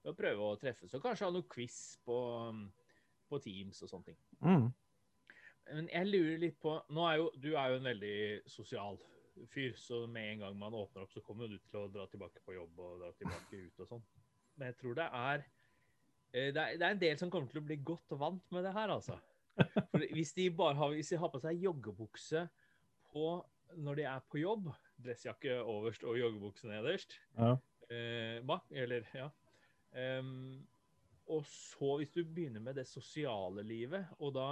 prøver 0.00 0.16
prøve 0.16 0.46
å 0.46 0.58
treffes 0.60 0.94
og 0.96 1.02
kanskje 1.04 1.26
ha 1.26 1.34
noe 1.34 1.48
quiz 1.50 1.76
på, 2.06 2.16
um, 2.48 2.62
på 3.28 3.40
Teams 3.44 3.82
og 3.84 3.90
sånne 3.90 4.12
ting. 4.12 4.20
Mm. 4.40 4.68
Men 5.70 5.90
jeg 5.92 6.08
lurer 6.08 6.40
litt 6.42 6.56
på 6.58 6.72
Nå 6.90 7.02
er 7.06 7.18
jo 7.20 7.26
Du 7.38 7.50
er 7.52 7.70
jo 7.70 7.76
en 7.78 7.84
veldig 7.86 8.14
sosial 8.50 8.96
fyr, 9.52 9.76
så 9.78 10.02
med 10.10 10.32
en 10.32 10.42
gang 10.44 10.56
man 10.58 10.74
åpner 10.74 11.04
opp, 11.04 11.12
så 11.12 11.22
kommer 11.24 11.48
du 11.48 11.58
til 11.70 11.78
å 11.84 11.90
dra 11.92 12.06
tilbake 12.10 12.42
på 12.44 12.56
jobb 12.56 12.80
og 12.82 12.98
dra 13.00 13.12
tilbake 13.16 13.60
ut 13.60 13.84
og 13.84 13.92
sånn. 13.92 14.02
Men 14.58 14.72
jeg 14.72 14.76
tror 14.80 14.96
det 14.98 15.06
er 15.06 15.44
eh, 15.44 16.50
det 16.52 16.60
er, 16.64 16.74
det 16.80 16.86
er 16.86 16.90
en 16.90 17.04
del 17.04 17.20
som 17.20 17.30
kommer 17.32 17.52
til 17.52 17.62
å 17.62 17.68
bli 17.68 17.78
godt 17.92 18.16
vant 18.20 18.52
med 18.52 18.66
det 18.66 18.74
her, 18.76 18.92
altså. 18.92 19.16
For 19.90 20.04
hvis 20.14 20.32
de 20.36 20.48
bare 20.54 20.74
har, 20.78 20.92
hvis 20.94 21.12
de 21.12 21.18
har 21.20 21.30
på 21.32 21.40
seg 21.42 21.62
joggebukse 21.64 22.44
på, 23.12 23.24
når 23.80 24.00
de 24.00 24.04
er 24.10 24.24
på 24.30 24.40
jobb, 24.42 24.70
dressjakke 25.00 25.58
overst 25.62 26.04
og 26.04 26.18
joggebukse 26.18 26.68
nederst, 26.70 27.16
Ja. 27.38 27.52
eh, 27.90 28.40
bak, 28.46 28.66
eller 28.70 29.06
ja. 29.14 29.28
Um, 29.90 30.60
og 31.30 31.44
så 31.46 31.96
hvis 31.98 32.12
du 32.14 32.22
begynner 32.24 32.62
med 32.62 32.76
det 32.78 32.86
sosiale 32.86 33.62
livet, 33.66 34.06
og 34.18 34.34
da 34.34 34.48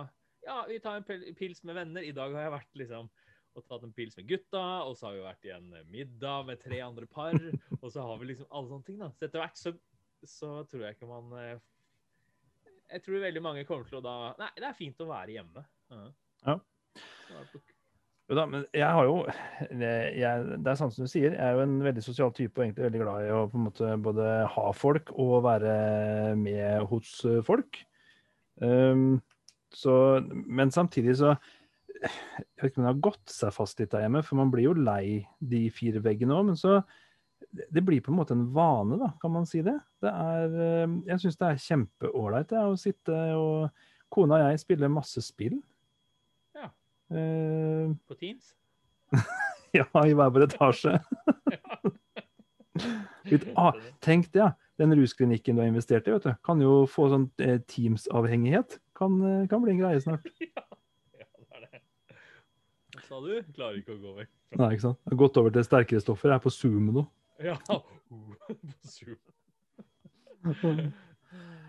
ja, 0.47 0.61
vi 0.69 0.79
tar 0.83 1.01
en 1.01 1.35
pils 1.37 1.63
med 1.67 1.75
venner. 1.75 2.03
I 2.07 2.13
dag 2.15 2.33
har 2.35 2.47
jeg 2.47 2.55
vært 2.55 2.79
liksom 2.83 3.09
og 3.59 3.65
tatt 3.67 3.83
en 3.83 3.93
pils 3.97 4.15
med 4.17 4.29
gutta, 4.31 4.61
og 4.87 4.93
så 4.97 5.09
har 5.09 5.17
vi 5.17 5.23
vært 5.25 5.47
i 5.49 5.51
en 5.57 5.73
middag 5.91 6.45
med 6.47 6.61
tre 6.63 6.79
andre 6.85 7.09
par, 7.11 7.35
og 7.83 7.89
så 7.91 8.05
har 8.07 8.21
vi 8.21 8.29
liksom 8.31 8.47
alle 8.55 8.71
sånne 8.71 8.87
ting, 8.87 8.99
da. 9.03 9.09
Så 9.19 9.27
etter 9.27 9.43
hvert 9.43 9.59
så, 9.59 9.73
så 10.23 10.51
tror 10.71 10.85
jeg 10.85 10.95
ikke 10.95 11.09
man 11.11 11.33
eh, 11.41 11.59
Jeg 12.89 13.05
tror 13.05 13.21
veldig 13.21 13.43
mange 13.45 13.65
kommer 13.69 13.89
til 13.89 13.99
å 14.01 14.05
da 14.05 14.15
Nei, 14.41 14.53
det 14.57 14.69
er 14.71 14.77
fint 14.77 15.03
å 15.05 15.09
være 15.11 15.35
hjemme. 15.37 15.65
Ja. 15.93 16.07
Ja. 16.47 16.55
Da, 18.29 18.45
men 18.45 18.65
jeg 18.77 18.89
har 18.93 19.07
jo 19.09 19.23
det, 19.81 19.93
jeg, 20.21 20.57
det 20.61 20.73
er 20.73 20.77
sant 20.77 20.93
som 20.93 21.07
du 21.07 21.11
sier, 21.11 21.33
jeg 21.33 21.41
er 21.41 21.57
jo 21.57 21.65
en 21.65 21.79
veldig 21.85 22.03
sosial 22.05 22.33
type 22.37 22.61
og 22.61 22.67
egentlig 22.67 22.85
veldig 22.85 23.01
glad 23.01 23.25
i 23.25 23.31
å 23.33 23.47
på 23.49 23.57
en 23.57 23.67
måte 23.71 23.93
både 24.05 24.27
ha 24.53 24.65
folk 24.77 25.13
og 25.17 25.39
være 25.47 25.77
med 26.37 26.85
hos 26.91 27.15
eh, 27.29 27.41
folk. 27.45 27.81
Um, 28.61 29.21
så, 29.73 29.95
men 30.33 30.73
samtidig 30.75 31.13
så 31.21 31.37
Jeg 32.03 32.11
vet 32.59 32.71
ikke 32.71 32.81
om 32.81 32.87
det 32.87 32.91
har 32.91 33.05
gått 33.07 33.33
seg 33.33 33.55
fast 33.55 33.81
litt 33.81 33.91
der 33.95 34.05
hjemme, 34.05 34.21
for 34.23 34.39
man 34.39 34.53
blir 34.53 34.69
jo 34.69 34.75
lei 34.77 35.25
de 35.41 35.65
fire 35.75 36.03
veggene 36.05 36.37
òg. 36.37 36.51
Men 36.51 36.59
så 36.61 36.77
det 37.51 37.83
blir 37.85 38.03
på 38.05 38.13
en 38.13 38.19
måte 38.19 38.35
en 38.37 38.47
vane, 38.53 38.99
da, 39.01 39.13
kan 39.21 39.33
man 39.33 39.47
si 39.49 39.63
det. 39.65 39.77
det 40.05 40.11
er, 40.13 40.57
eh, 40.65 40.97
jeg 41.09 41.23
syns 41.23 41.39
det 41.41 41.49
er 41.49 41.63
kjempeålreit 41.65 42.53
å 42.61 42.77
sitte 42.81 43.21
og 43.39 43.87
Kona 44.13 44.39
og 44.39 44.53
jeg 44.53 44.63
spiller 44.63 44.93
masse 44.93 45.21
spill. 45.25 45.59
Ja. 46.57 46.71
Eh, 47.13 47.91
På 48.09 48.17
Teams? 48.21 48.55
ja, 49.77 49.85
i 50.05 50.15
hver 50.17 50.33
vår 50.35 50.49
etasje. 50.51 50.99
Ah, 53.59 53.75
tenk 53.99 54.29
det, 54.33 54.39
ja. 54.39 54.53
Den 54.79 54.95
rusklinikken 54.95 55.57
du 55.57 55.63
har 55.65 55.67
investert 55.67 56.07
i, 56.07 56.13
vet 56.15 56.27
du, 56.29 56.35
kan 56.47 56.61
jo 56.63 56.85
få 56.87 57.09
sånn 57.11 57.25
eh, 57.43 57.57
Teams-avhengighet. 57.67 58.77
Kan, 58.97 59.17
eh, 59.27 59.47
kan 59.51 59.65
bli 59.65 59.75
en 59.75 59.81
greie 59.81 60.03
snart. 60.05 60.29
ja. 60.45 60.63
ja, 61.19 61.27
det 61.27 61.59
er 61.59 61.65
det. 61.65 61.81
Hva 62.95 63.03
sa 63.09 63.19
du? 63.25 63.33
Klarer 63.57 63.81
ikke 63.81 63.97
å 63.97 63.99
gå 63.99 64.15
vekk. 64.21 64.31
Nei, 64.61 64.69
ikke 64.77 64.85
sant? 64.85 65.01
Jeg 65.03 65.17
har 65.17 65.21
gått 65.25 65.41
over 65.43 65.57
til 65.57 65.67
sterkere 65.67 66.05
stoffer. 66.05 66.31
Jeg 66.31 66.39
er 66.39 66.45
på 66.47 66.55
Zoom 66.55 66.93
nå. 66.95 67.05
Ja. 67.39 67.59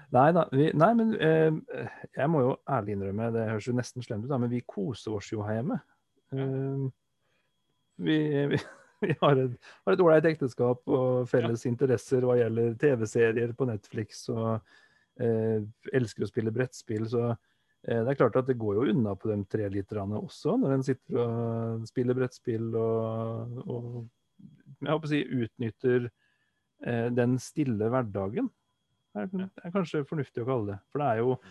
Nei 0.10 0.30
da. 0.34 0.48
Vi, 0.52 0.72
nei, 0.74 0.90
men 0.98 1.12
eh, 1.22 1.52
jeg 2.18 2.32
må 2.32 2.42
jo 2.42 2.54
ærlig 2.72 2.96
innrømme, 2.96 3.28
det 3.36 3.46
høres 3.52 3.68
jo 3.68 3.76
nesten 3.78 4.06
slemt 4.06 4.26
ut, 4.26 4.32
da, 4.32 4.40
men 4.42 4.50
vi 4.50 4.64
koser 4.66 5.14
oss 5.20 5.30
jo 5.30 5.44
her 5.46 5.60
hjemme. 5.60 5.78
Ja. 6.34 6.46
Eh, 6.46 6.88
vi, 8.00 8.18
vi, 8.54 8.60
vi 9.06 9.16
har 9.22 9.42
et 9.44 10.02
ålreit 10.02 10.28
ekteskap 10.32 10.88
og 10.90 11.28
felles 11.30 11.66
interesser 11.70 12.26
hva 12.26 12.38
gjelder 12.40 12.78
TV-serier 12.80 13.54
på 13.58 13.68
Netflix, 13.70 14.24
og 14.34 14.56
eh, 15.22 15.60
elsker 15.94 16.26
å 16.26 16.32
spille 16.32 16.54
brettspill. 16.56 17.06
Så 17.12 17.26
eh, 17.30 18.00
det 18.00 18.14
er 18.14 18.20
klart 18.22 18.40
at 18.40 18.50
det 18.50 18.58
går 18.60 18.80
jo 18.80 18.88
unna 18.94 19.14
på 19.20 19.30
de 19.30 19.42
tre 19.52 19.70
literne 19.74 20.24
også, 20.24 20.56
når 20.62 20.78
en 20.78 20.88
sitter 20.88 21.22
og 21.26 21.90
spiller 21.92 22.18
brettspill 22.18 22.72
og, 22.80 23.62
og 23.68 24.08
jeg 24.80 24.96
håper 24.96 25.10
å 25.10 25.12
si 25.12 25.22
utnytter 25.44 26.06
eh, 26.08 27.08
den 27.14 27.38
stille 27.42 27.90
hverdagen. 27.92 28.50
Det 29.16 29.26
er, 29.66 29.74
kanskje 29.74 30.06
fornuftig 30.08 30.44
å 30.44 30.48
kalle 30.48 30.74
det. 30.74 30.78
For 30.92 31.04
det 31.04 31.10
er 31.10 31.24
jo 31.24 31.42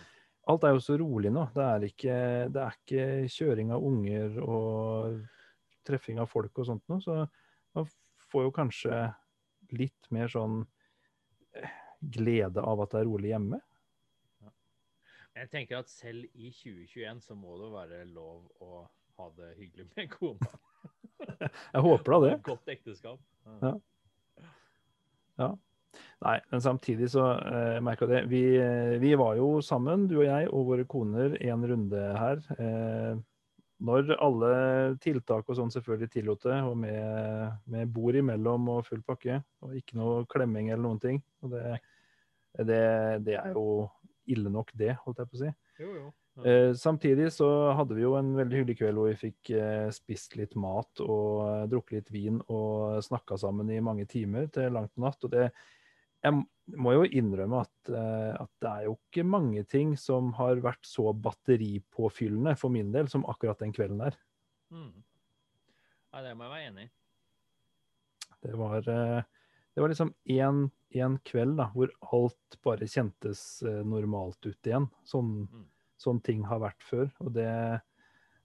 Alt 0.49 0.63
er 0.65 0.71
jo 0.73 0.79
så 0.81 0.95
rolig 0.97 1.29
nå. 1.29 1.43
Det 1.53 1.61
er 1.61 1.83
ikke, 1.85 2.13
det 2.49 2.61
er 2.63 2.77
ikke 2.79 3.03
kjøring 3.29 3.73
av 3.75 3.83
unger 3.85 4.39
og 4.41 5.19
treffing 5.85 6.17
av 6.23 6.29
folk 6.31 6.57
og 6.57 6.65
sånt 6.65 6.81
noe. 6.89 7.03
Så 7.03 7.17
man 7.77 7.85
får 8.31 8.47
jo 8.47 8.53
kanskje 8.55 9.01
litt 9.77 10.09
mer 10.15 10.31
sånn 10.31 10.63
eh, 11.53 11.75
glede 12.01 12.63
av 12.65 12.81
at 12.81 12.95
det 12.95 13.03
er 13.03 13.09
rolig 13.11 13.29
hjemme. 13.35 13.59
Jeg 15.37 15.51
tenker 15.53 15.83
at 15.83 15.91
selv 15.91 16.25
i 16.33 16.49
2021 16.49 17.21
så 17.27 17.37
må 17.37 17.59
det 17.61 17.69
være 17.75 18.01
lov 18.09 18.49
å 18.65 18.81
ha 19.19 19.29
det 19.37 19.53
hyggelig 19.59 19.85
med 19.93 20.09
kona. 20.15 20.49
Jeg 21.73 21.83
håper 21.85 22.15
da 22.15 22.19
det. 22.25 22.35
Godt 22.47 22.71
ekteskap. 22.75 23.19
Ja. 23.63 23.73
Ja. 25.39 25.49
Nei, 26.19 26.35
men 26.51 26.61
samtidig 26.61 27.07
så 27.13 27.23
eh, 27.39 27.79
merka 27.83 28.07
det 28.09 28.25
vi, 28.29 28.43
eh, 28.59 28.97
vi 28.99 29.13
var 29.17 29.37
jo 29.39 29.59
sammen, 29.63 30.05
du 30.09 30.17
og 30.19 30.27
jeg 30.27 30.49
og 30.51 30.65
våre 30.67 30.85
koner, 30.89 31.37
en 31.47 31.65
runde 31.71 32.01
her. 32.19 32.41
Eh, 32.59 33.13
når 33.87 34.11
alle 34.19 34.51
tiltak 34.99 35.47
og 35.47 35.55
sånn 35.55 35.71
selvfølgelig 35.71 36.11
tillot 36.11 36.43
det, 36.49 36.57
og 36.67 36.75
med, 36.81 37.53
med 37.71 37.93
bord 37.95 38.17
imellom 38.19 38.67
og 38.75 38.83
full 38.89 39.03
pakke, 39.07 39.39
og 39.63 39.77
ikke 39.79 39.95
noe 39.99 40.25
klemming 40.31 40.73
eller 40.73 40.83
noen 40.83 40.99
ting. 40.99 41.21
Og 41.45 41.55
det, 41.55 41.79
det, 42.67 42.81
det 43.23 43.37
er 43.39 43.55
jo 43.55 43.87
ille 44.29 44.51
nok, 44.51 44.75
det, 44.77 44.97
holdt 45.05 45.23
jeg 45.23 45.31
på 45.31 45.39
å 45.39 45.43
si. 45.45 45.53
Jo, 45.79 45.93
jo. 45.95 46.09
Eh, 46.45 46.73
samtidig 46.77 47.31
så 47.35 47.47
hadde 47.75 47.95
vi 47.97 48.03
jo 48.05 48.13
en 48.19 48.31
veldig 48.37 48.61
hyggelig 48.61 48.77
kveld 48.79 48.99
hvor 48.99 49.09
vi 49.09 49.17
fikk 49.19 49.51
eh, 49.57 49.89
spist 49.95 50.37
litt 50.39 50.55
mat 50.59 51.01
og 51.03 51.41
eh, 51.47 51.65
drukket 51.71 51.97
litt 51.97 52.11
vin 52.13 52.39
og 52.47 53.01
snakka 53.03 53.37
sammen 53.41 53.71
i 53.73 53.81
mange 53.83 54.05
timer 54.09 54.47
til 54.53 54.71
langt 54.75 54.93
på 54.95 55.03
natt. 55.03 55.23
Og 55.25 55.33
det 55.33 55.49
Jeg 56.19 56.35
må 56.75 56.91
jo 56.93 57.03
innrømme 57.07 57.61
at, 57.63 57.89
eh, 57.89 58.33
at 58.35 58.51
det 58.59 58.69
er 58.69 58.85
jo 58.89 58.97
ikke 58.97 59.23
mange 59.23 59.63
ting 59.63 59.95
som 59.97 60.33
har 60.35 60.59
vært 60.63 60.83
så 60.85 61.13
batteripåfyllende 61.15 62.57
for 62.59 62.69
min 62.69 62.91
del 62.91 63.07
som 63.07 63.23
akkurat 63.25 63.59
den 63.59 63.71
kvelden 63.71 64.03
der. 64.03 64.17
Mm. 64.69 64.93
Ja, 66.13 66.21
det 66.25 66.35
må 66.35 66.45
jeg 66.45 66.53
være 66.55 66.67
enig 66.71 66.87
i. 66.87 66.91
Det 68.43 68.55
var, 68.55 68.77
eh, 68.87 69.23
det 69.75 69.81
var 69.81 69.91
liksom 69.91 70.13
én 70.27 71.17
kveld 71.23 71.57
da, 71.59 71.71
hvor 71.73 71.91
alt 72.13 72.59
bare 72.63 72.87
kjentes 72.87 73.61
eh, 73.63 73.81
normalt 73.83 74.39
ut 74.45 74.67
igjen. 74.67 74.89
Sånn, 75.03 75.47
Mm. 75.49 75.67
Sånn 75.99 76.21
ting 76.23 76.45
har 76.47 76.61
vært 76.63 76.83
før. 76.85 77.07
Og 77.25 77.31
det, 77.35 77.49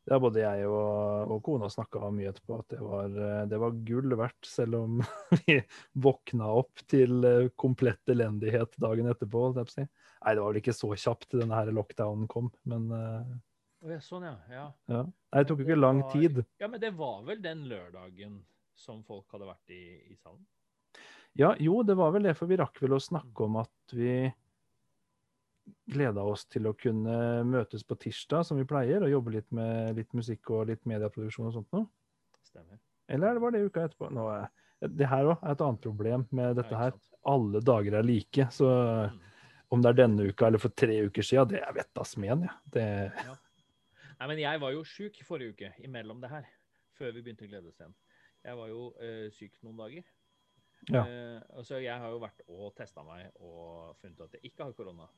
det 0.05 0.14
har 0.14 0.23
både 0.23 0.43
jeg 0.43 0.69
og, 0.69 1.33
og 1.33 1.43
kona 1.47 1.71
snakka 1.73 2.11
mye 2.14 2.31
etterpå, 2.33 2.59
at 2.61 2.75
det 2.75 2.81
var, 2.83 3.19
eh, 3.27 3.43
det 3.51 3.61
var 3.62 3.81
gull 3.88 4.17
verdt, 4.21 4.49
selv 4.49 4.81
om 4.83 5.01
vi 5.47 5.59
våkna 6.07 6.51
opp 6.61 6.85
til 6.90 7.25
eh, 7.29 7.51
komplett 7.61 8.14
elendighet 8.14 8.77
dagen 8.83 9.11
etterpå. 9.12 9.47
si. 9.73 9.87
Nei, 9.87 10.35
det 10.35 10.40
var 10.43 10.53
vel 10.53 10.62
ikke 10.62 10.77
så 10.77 10.93
kjapt 10.93 11.37
denne 11.38 11.61
her 11.61 11.73
lockdownen 11.75 12.29
kom, 12.31 12.51
men 12.69 12.90
eh, 12.99 13.99
sånn, 14.05 14.27
ja. 14.29 14.35
ja. 14.51 14.67
ja. 14.90 15.05
Nei, 15.05 15.43
det 15.43 15.49
tok 15.51 15.62
jo 15.62 15.69
ikke 15.69 15.81
lang 15.81 16.03
var- 16.03 16.19
tid. 16.19 16.43
Ja, 16.61 16.69
men 16.73 16.83
det 16.83 16.95
var 16.99 17.23
vel 17.29 17.40
den 17.45 17.67
lørdagen 17.71 18.43
som 18.75 19.05
folk 19.07 19.31
hadde 19.33 19.49
vært 19.49 19.73
i, 19.73 19.85
i 20.11 20.17
salen? 20.19 20.43
Ja, 21.35 21.55
jo, 21.59 21.81
det 21.83 21.97
var 21.99 22.12
vel 22.14 22.29
det, 22.29 22.37
for 22.38 22.51
vi 22.51 22.59
rakk 22.61 22.79
vel 22.83 22.95
å 22.95 23.03
snakke 23.03 23.47
om 23.49 23.59
at 23.64 23.95
vi 23.95 24.29
gleda 25.88 26.22
oss 26.22 26.44
til 26.50 26.66
å 26.68 26.74
kunne 26.77 27.44
møtes 27.48 27.85
på 27.87 27.96
tirsdag, 28.00 28.44
som 28.46 28.59
vi 28.59 28.64
pleier, 28.68 29.03
og 29.03 29.11
jobbe 29.12 29.33
litt 29.38 29.50
med 29.53 29.96
litt 29.96 30.12
musikk 30.16 30.50
og 30.50 30.66
litt 30.68 30.85
medieproduksjon 30.88 31.46
og 31.48 31.55
sånt 31.59 31.72
noe. 31.72 31.87
Stemmer. 32.44 32.79
Eller 33.09 33.38
var 33.42 33.50
det 33.55 33.64
uka 33.66 33.85
etterpå? 33.88 34.11
Nå, 34.12 34.29
er- 34.35 34.50
det 34.88 35.07
her 35.09 35.24
òg 35.24 35.38
er 35.42 35.53
et 35.55 35.61
annet 35.64 35.81
problem 35.81 36.27
med 36.31 36.57
dette 36.57 36.77
her. 36.77 36.92
Alle 37.24 37.61
dager 37.61 37.94
er 37.94 38.03
like, 38.03 38.48
så 38.53 39.11
Mm. 39.11 39.20
om 39.72 39.81
det 39.83 39.88
er 39.88 40.07
denne 40.07 40.29
uka 40.29 40.46
eller 40.46 40.59
for 40.59 40.68
tre 40.70 41.07
uker 41.07 41.22
siden, 41.22 41.48
det 41.48 41.62
er 41.62 41.72
vettas 41.72 42.16
men, 42.16 42.42
ja. 42.42 42.55
Det, 42.70 43.12
Nei, 44.20 44.27
men 44.29 44.38
jeg 44.38 44.61
var 44.61 44.70
jo 44.72 44.83
sjuk 44.85 45.16
forrige 45.24 45.53
uke 45.55 45.72
imellom 45.85 46.20
det 46.20 46.31
her. 46.31 46.44
før 46.98 47.12
vi 47.12 47.22
begynte 47.22 47.48
Gledestjen. 47.48 47.92
Jeg 48.44 48.57
var 48.57 48.68
jo 48.68 48.94
eh, 49.00 49.29
syk 49.31 49.53
noen 49.64 49.77
dager. 49.77 50.05
Ja. 50.92 51.03
Uh, 51.03 51.62
så 51.64 51.81
jeg 51.83 51.98
har 51.98 52.09
jo 52.11 52.20
vært 52.20 52.40
og 52.46 52.74
testa 52.77 53.03
meg 53.03 53.33
og 53.40 53.96
funnet 54.00 54.20
ut 54.20 54.27
at 54.29 54.33
jeg 54.42 54.53
ikke 54.53 54.64
har 54.64 54.72
korona. 54.72 55.09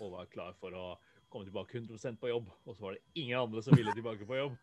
Og 0.00 0.12
var 0.12 0.30
klar 0.32 0.56
for 0.60 0.74
å 0.76 0.86
komme 1.32 1.46
tilbake 1.46 1.78
100 1.78 2.16
på 2.20 2.30
jobb. 2.30 2.50
Og 2.66 2.76
så 2.76 2.86
var 2.86 2.96
det 2.96 3.20
ingen 3.20 3.38
andre 3.40 3.62
som 3.64 3.76
ville 3.76 3.94
tilbake 3.96 4.28
på 4.28 4.38
jobb. 4.38 4.56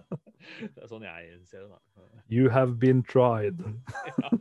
det 0.74 0.80
er 0.80 0.90
sånn 0.90 1.06
jeg 1.06 1.36
ser 1.50 1.66
det, 1.66 1.76
da. 1.76 2.06
You 2.32 2.50
have 2.54 2.78
been 2.82 3.04
tried. 3.06 3.60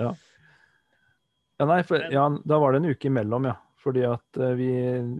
Ja. 0.00 0.14
Ja, 1.60 1.66
nei, 1.68 1.82
for, 1.84 2.00
ja, 2.08 2.22
da 2.48 2.56
var 2.56 2.72
det 2.72 2.78
en 2.80 2.94
uke 2.94 3.10
imellom, 3.10 3.44
ja. 3.50 3.58
Fordi 3.80 4.04
at 4.08 4.38
eh, 4.40 4.54
vi, 4.56 4.70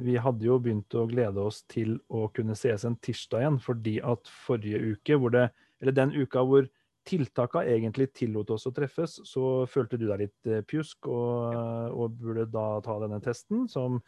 vi 0.06 0.14
hadde 0.20 0.46
jo 0.46 0.56
begynt 0.62 0.94
å 0.96 1.06
glede 1.08 1.42
oss 1.44 1.62
til 1.68 1.98
å 2.08 2.26
kunne 2.32 2.56
sees 2.56 2.86
en 2.88 2.96
tirsdag 3.04 3.44
igjen, 3.44 3.58
fordi 3.60 3.98
at 4.04 4.30
forrige 4.46 4.80
uke, 4.94 5.18
hvor 5.20 5.34
det, 5.34 5.46
eller 5.80 5.96
den 5.96 6.14
uka 6.16 6.44
hvor 6.48 6.68
tiltaka 7.06 7.64
egentlig 7.68 8.10
tillot 8.16 8.50
oss 8.54 8.68
å 8.68 8.72
treffes, 8.74 9.18
så 9.26 9.64
følte 9.70 9.98
du 10.00 10.06
deg 10.08 10.26
litt 10.26 10.50
eh, 10.50 10.62
pjusk 10.66 11.08
og, 11.10 11.56
og 11.94 12.16
burde 12.20 12.46
da 12.52 12.66
ta 12.84 12.98
denne 13.02 13.20
testen, 13.24 13.66
som 13.70 14.00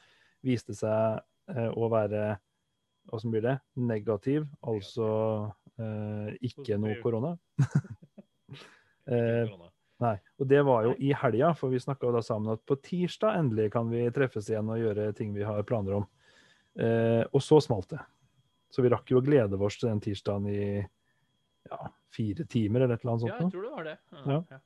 viste 0.45 0.77
seg 0.77 1.23
eh, 1.55 1.71
å 1.73 1.91
være 1.93 2.39
Åssen 3.11 3.33
blir 3.33 3.43
det? 3.43 3.57
Negativ, 3.83 4.45
altså 4.63 5.07
eh, 5.75 6.37
ikke 6.49 6.79
noe 6.81 6.99
korona. 7.03 7.37
Eh. 9.11 9.49
Nei, 9.99 10.13
og 10.39 10.47
det 10.47 10.61
var 10.63 10.85
jo 10.87 10.93
i 11.03 11.09
helga, 11.15 11.49
for 11.59 11.73
vi 11.75 11.81
snakka 11.83 12.13
da 12.15 12.21
sammen 12.23 12.53
at 12.55 12.61
på 12.67 12.77
tirsdag 12.87 13.35
endelig 13.41 13.65
kan 13.75 13.89
vi 13.91 14.05
treffes 14.15 14.47
igjen 14.47 14.71
og 14.71 14.79
gjøre 14.79 15.09
ting 15.19 15.33
vi 15.35 15.43
har 15.43 15.65
planer 15.67 15.97
om. 15.97 16.05
Eh, 16.79 17.23
og 17.27 17.43
så 17.43 17.59
smalt 17.63 17.91
det. 17.91 17.99
Så 18.71 18.83
vi 18.83 18.93
rakk 18.93 19.11
jo 19.11 19.19
å 19.19 19.25
glede 19.25 19.59
oss 19.59 19.81
til 19.81 19.91
den 19.91 20.01
tirsdagen 20.03 20.47
i 20.51 20.63
ja, 21.71 21.79
fire 22.15 22.45
timer 22.51 22.81
eller 22.85 22.95
et 22.97 23.05
eller 23.05 23.13
annet 23.13 23.25
sånt. 23.27 23.33
Ja, 23.33 23.41
jeg 23.47 23.53
tror 23.55 23.63
det 23.67 23.73
var 23.77 23.85
det. 23.89 23.97
Ja. 24.13 24.43
Ja. 24.51 24.61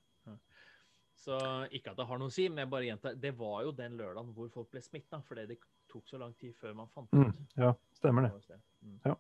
Så 1.27 1.37
ikke 1.75 1.91
at 1.91 1.99
det 1.99 2.05
har 2.07 2.21
noe 2.21 2.31
å 2.31 2.35
si, 2.35 2.45
men 2.53 2.61
jeg 2.63 2.71
bare 2.71 2.87
gjentar. 2.87 3.17
Det 3.19 3.33
var 3.35 3.65
jo 3.67 3.73
den 3.75 3.97
lørdagen 3.99 4.29
hvor 4.37 4.51
folk 4.53 4.69
ble 4.71 4.83
smitta, 4.85 5.19
fordi 5.27 5.47
det 5.51 5.57
tok 5.91 6.07
så 6.07 6.21
lang 6.23 6.35
tid 6.39 6.55
før 6.61 6.77
man 6.79 6.91
fant 6.95 7.11
Mm, 7.17 7.33
ja, 7.59 7.73
stemmer 7.99 8.29
det. 8.29 8.59
Mm. 8.85 9.01
Ja. 9.09 9.17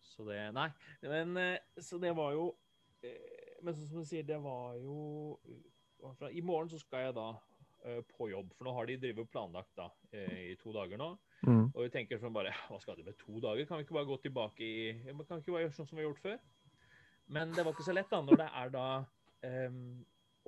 Så 0.00 0.24
det 0.28 0.38
Nei. 0.56 0.68
Men 1.02 1.36
eh, 1.36 1.58
så 1.80 1.98
det 2.00 2.14
var 2.16 2.32
jo 2.32 2.46
eh, 3.04 3.58
Men 3.62 3.76
som 3.76 4.00
du 4.00 4.06
sier, 4.08 4.24
det 4.24 4.38
var 4.42 4.78
jo 4.80 5.38
I 6.32 6.40
morgen 6.40 6.70
så 6.72 6.80
skal 6.80 7.04
jeg 7.08 7.14
da 7.18 7.26
eh, 7.84 8.00
på 8.16 8.30
jobb, 8.30 8.54
for 8.56 8.64
nå 8.68 8.72
har 8.78 8.88
de 8.88 8.96
drevet 9.02 9.30
planlagt 9.30 9.74
da 9.76 9.90
i 10.16 10.54
to 10.62 10.72
dager 10.72 10.96
nå. 11.00 11.10
Mm, 11.44 11.66
Og 11.74 11.82
vi 11.84 11.90
tenker 11.92 12.18
sånn 12.22 12.32
bare 12.34 12.54
Hva 12.70 12.80
skal 12.80 12.96
det 12.96 13.04
med 13.10 13.18
to 13.20 13.40
dager? 13.44 13.66
Kan 13.68 13.78
vi 13.80 13.84
ikke 13.84 13.98
bare 13.98 14.08
gå 14.08 14.16
tilbake 14.24 14.64
i 14.64 14.80
Kan 15.04 15.36
vi 15.36 15.42
ikke 15.44 15.52
bare 15.58 15.66
gjøre 15.66 15.76
sånn 15.76 15.88
som 15.90 15.98
vi 16.00 16.04
har 16.04 16.10
gjort 16.10 16.24
før? 16.24 16.40
Men 17.30 17.52
det 17.54 17.62
var 17.64 17.74
ikke 17.74 17.86
så 17.86 17.94
lett, 17.94 18.10
da, 18.10 18.20
når 18.26 18.40
det 18.40 18.48
er 18.58 18.70
da 18.74 18.86
um, 19.70 19.80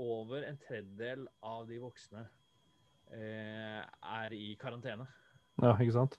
over 0.02 0.42
en 0.48 0.58
tredjedel 0.58 1.26
av 1.46 1.66
de 1.68 1.78
voksne 1.82 2.24
uh, 2.26 3.82
er 4.18 4.34
i 4.34 4.54
karantene. 4.60 5.06
ja, 5.62 5.74
ikke 5.78 5.94
sant? 5.94 6.18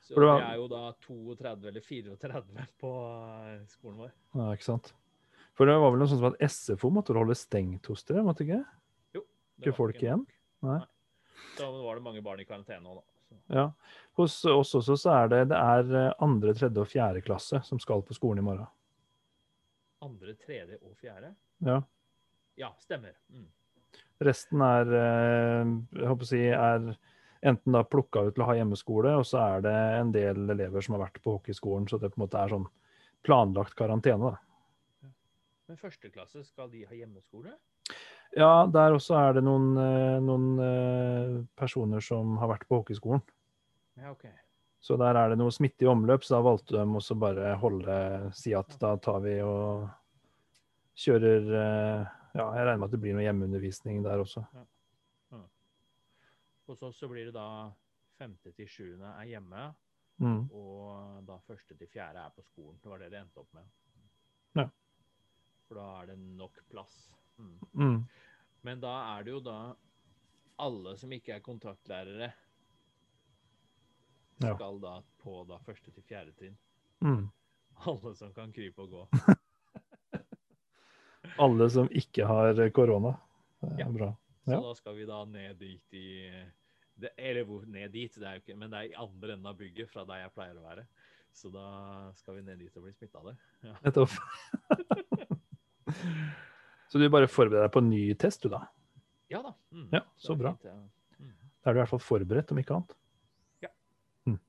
Så 0.00 0.14
vi 0.14 0.20
det 0.22 0.28
var- 0.30 0.40
det 0.40 0.48
er 0.48 0.56
jo 0.56 0.68
da 0.72 0.82
32 1.04 1.68
eller 1.68 1.84
34 1.84 2.66
på 2.82 2.92
eh, 3.50 3.60
skolen 3.68 3.98
vår. 4.04 4.12
Ja, 4.38 4.48
ikke 4.54 4.64
sant? 4.68 4.92
For 5.58 5.66
det 5.66 5.74
var 5.82 5.90
vel 5.90 5.98
noe 6.00 6.08
sånt 6.08 6.22
som 6.22 6.32
at 6.32 6.50
SFO 6.54 6.90
måtte 6.94 7.16
holde 7.16 7.34
stengt 7.36 7.86
hos 7.90 8.04
dere, 8.06 8.22
måtte 8.22 8.44
ikke? 8.46 8.62
Det 9.12 9.22
Ikke 9.66 9.74
folk 9.74 9.98
igjen? 9.98 10.22
Nei. 10.62 10.78
Så 11.58 11.66
var 11.82 11.98
det 11.98 12.04
mange 12.04 12.22
barn 12.22 12.38
i 12.40 12.46
karantene 12.46 12.86
òg, 12.86 13.00
da. 13.00 13.04
Så. 13.28 13.38
Ja. 13.52 13.64
Hos 14.16 14.36
oss 14.46 14.70
også 14.78 14.94
så 14.96 15.10
er 15.16 15.32
det, 15.32 15.40
det 15.50 15.58
er 15.58 15.90
eh, 15.98 16.12
andre, 16.24 16.54
tredje 16.54 16.80
og 16.80 16.88
fjerde 16.88 17.24
klasse 17.26 17.58
som 17.66 17.80
skal 17.82 18.04
på 18.06 18.14
skolen 18.16 18.38
i 18.40 18.46
morgen. 18.46 18.70
Andre, 20.04 20.34
tredje 20.38 20.78
og 20.82 20.96
fjerde? 21.00 21.32
Ja. 21.66 21.80
Ja, 22.58 22.72
stemmer. 22.82 23.14
Mm. 23.30 23.48
Resten 24.22 24.62
er, 24.62 24.90
eh, 24.98 25.70
jeg 25.98 26.10
håper 26.10 26.26
å 26.26 26.28
si, 26.28 26.42
er 26.48 26.90
enten 27.46 27.74
da 27.74 27.84
plukka 27.86 28.24
ut 28.26 28.34
til 28.34 28.44
å 28.44 28.48
ha 28.50 28.56
hjemmeskole, 28.58 29.14
og 29.20 29.26
så 29.26 29.40
er 29.44 29.64
det 29.66 29.76
en 30.00 30.12
del 30.14 30.50
elever 30.54 30.84
som 30.84 30.96
har 30.96 31.06
vært 31.06 31.20
på 31.22 31.36
hockeyskolen, 31.36 31.86
så 31.90 31.98
det 31.98 32.10
på 32.14 32.18
en 32.20 32.26
måte 32.26 32.40
er 32.40 32.54
sånn 32.54 32.66
planlagt 33.26 33.76
karantene. 33.78 34.32
da. 34.34 35.10
Men 35.68 35.76
første 35.76 36.10
klasse, 36.10 36.42
skal 36.46 36.70
de 36.72 36.84
ha 36.88 36.96
hjemmeskole? 36.96 37.52
Ja, 38.36 38.66
der 38.72 38.94
også 38.96 39.16
er 39.18 39.38
det 39.38 39.44
noen, 39.44 39.70
eh, 39.76 40.18
noen 40.24 40.48
eh, 40.60 41.44
personer 41.56 42.00
som 42.04 42.36
har 42.38 42.48
vært 42.48 42.66
på 42.68 42.80
hockeyskolen. 42.80 43.22
Ja, 43.98 44.12
OK. 44.12 44.26
Så 44.80 44.96
der 45.00 45.16
er 45.18 45.32
det 45.32 45.38
noe 45.40 45.50
smitte 45.52 45.84
i 45.84 45.90
omløp, 45.90 46.22
så 46.24 46.36
da 46.36 46.42
valgte 46.46 46.76
de 46.76 46.84
også 47.00 47.16
bare 47.18 47.56
holde 47.58 47.96
Si 48.38 48.52
at 48.54 48.76
da 48.78 48.92
tar 49.02 49.18
vi 49.24 49.40
og 49.42 49.88
kjører 50.98 51.48
eh, 51.62 52.06
Ja, 52.38 52.44
jeg 52.54 52.66
regner 52.68 52.78
med 52.78 52.86
at 52.86 52.94
det 52.94 53.00
blir 53.02 53.16
noe 53.16 53.24
hjemmeundervisning 53.24 54.02
der 54.04 54.20
også. 54.22 54.44
Hos 56.68 56.82
oss 56.84 56.98
så 57.00 57.08
blir 57.08 57.30
det 57.30 57.34
da 57.34 57.70
femte 58.20 58.52
til 58.54 58.68
sjuende 58.68 59.14
er 59.18 59.30
hjemme, 59.34 59.68
Mm. 60.18 60.48
og 60.50 61.20
da 61.28 61.36
første 61.46 61.76
til 61.78 61.86
fjerde 61.86 62.18
er 62.18 62.32
på 62.34 62.42
skolen. 62.42 62.78
Det 62.82 62.90
var 62.90 62.98
det 62.98 63.12
det 63.12 63.20
endte 63.20 63.38
opp 63.38 63.52
med. 63.54 63.68
Ja. 64.58 64.64
For 65.68 65.78
da 65.78 65.84
er 66.00 66.08
det 66.10 66.16
nok 66.18 66.58
plass. 66.72 66.96
Mm. 67.38 67.52
Mm. 67.78 68.00
Men 68.66 68.80
da 68.82 68.94
er 69.14 69.22
det 69.22 69.30
jo 69.36 69.40
da 69.46 69.58
alle 70.58 70.96
som 70.98 71.14
ikke 71.14 71.36
er 71.36 71.44
kontaktlærere, 71.46 72.32
Ja. 74.42 74.54
skal 74.54 74.78
da 74.80 75.00
på 75.22 75.40
da 75.48 75.58
første 75.66 75.90
til 75.94 76.02
fjerde 76.06 76.32
trinn. 76.38 76.56
Mm. 77.04 77.28
Alle 77.86 78.14
som 78.18 78.32
kan 78.34 78.52
krype 78.54 78.82
og 78.84 78.90
gå. 78.90 79.08
Alle 81.42 81.68
som 81.70 81.88
ikke 81.94 82.26
har 82.26 82.58
korona. 82.74 83.12
Det 83.60 83.72
er 83.74 83.78
Ja. 83.84 83.88
bra. 83.90 84.12
Så 84.48 84.60
da 84.64 84.74
skal 84.74 84.94
vi 84.96 85.04
da 85.06 85.24
ned 85.28 85.58
dit 85.58 85.92
i 85.92 86.30
det, 86.96 87.10
Eller 87.18 87.44
ned 87.66 87.92
dit, 87.92 88.14
det 88.14 88.24
er 88.26 88.34
jo 88.38 88.42
ikke, 88.42 88.56
men 88.58 88.70
det 88.70 88.78
er 88.78 88.82
i 88.90 88.94
andre 88.98 89.32
enden 89.34 89.46
av 89.46 89.56
bygget 89.58 89.90
fra 89.90 90.04
der 90.08 90.22
jeg 90.24 90.32
pleier 90.34 90.56
å 90.58 90.64
være. 90.64 90.86
Så 91.32 91.50
da 91.52 92.10
skal 92.16 92.34
vi 92.38 92.42
ned 92.42 92.58
dit 92.58 92.76
og 92.76 92.82
bli 92.86 92.92
smitta 92.96 93.22
det. 93.28 93.36
Ja. 93.62 93.74
Nettopp. 93.84 94.10
så 96.90 96.98
du 96.98 97.06
bare 97.12 97.28
forbereder 97.30 97.68
deg 97.68 97.74
på 97.76 97.82
en 97.84 97.90
ny 97.92 98.02
test, 98.18 98.42
du 98.42 98.48
da? 98.52 98.64
Ja 99.30 99.42
da. 99.44 99.52
Mm. 99.70 99.88
Ja, 99.92 100.00
så 100.16 100.34
bra. 100.38 100.54
fint, 100.56 100.72
ja. 100.72 101.20
Mm. 101.20 101.34
Da 101.62 101.70
er 101.70 101.76
du 101.76 101.78
i 101.78 101.82
hvert 101.84 101.92
fall 101.92 102.02
forberedt, 102.02 102.50
om 102.54 102.58
ikke 102.62 102.74
annet. 102.80 102.96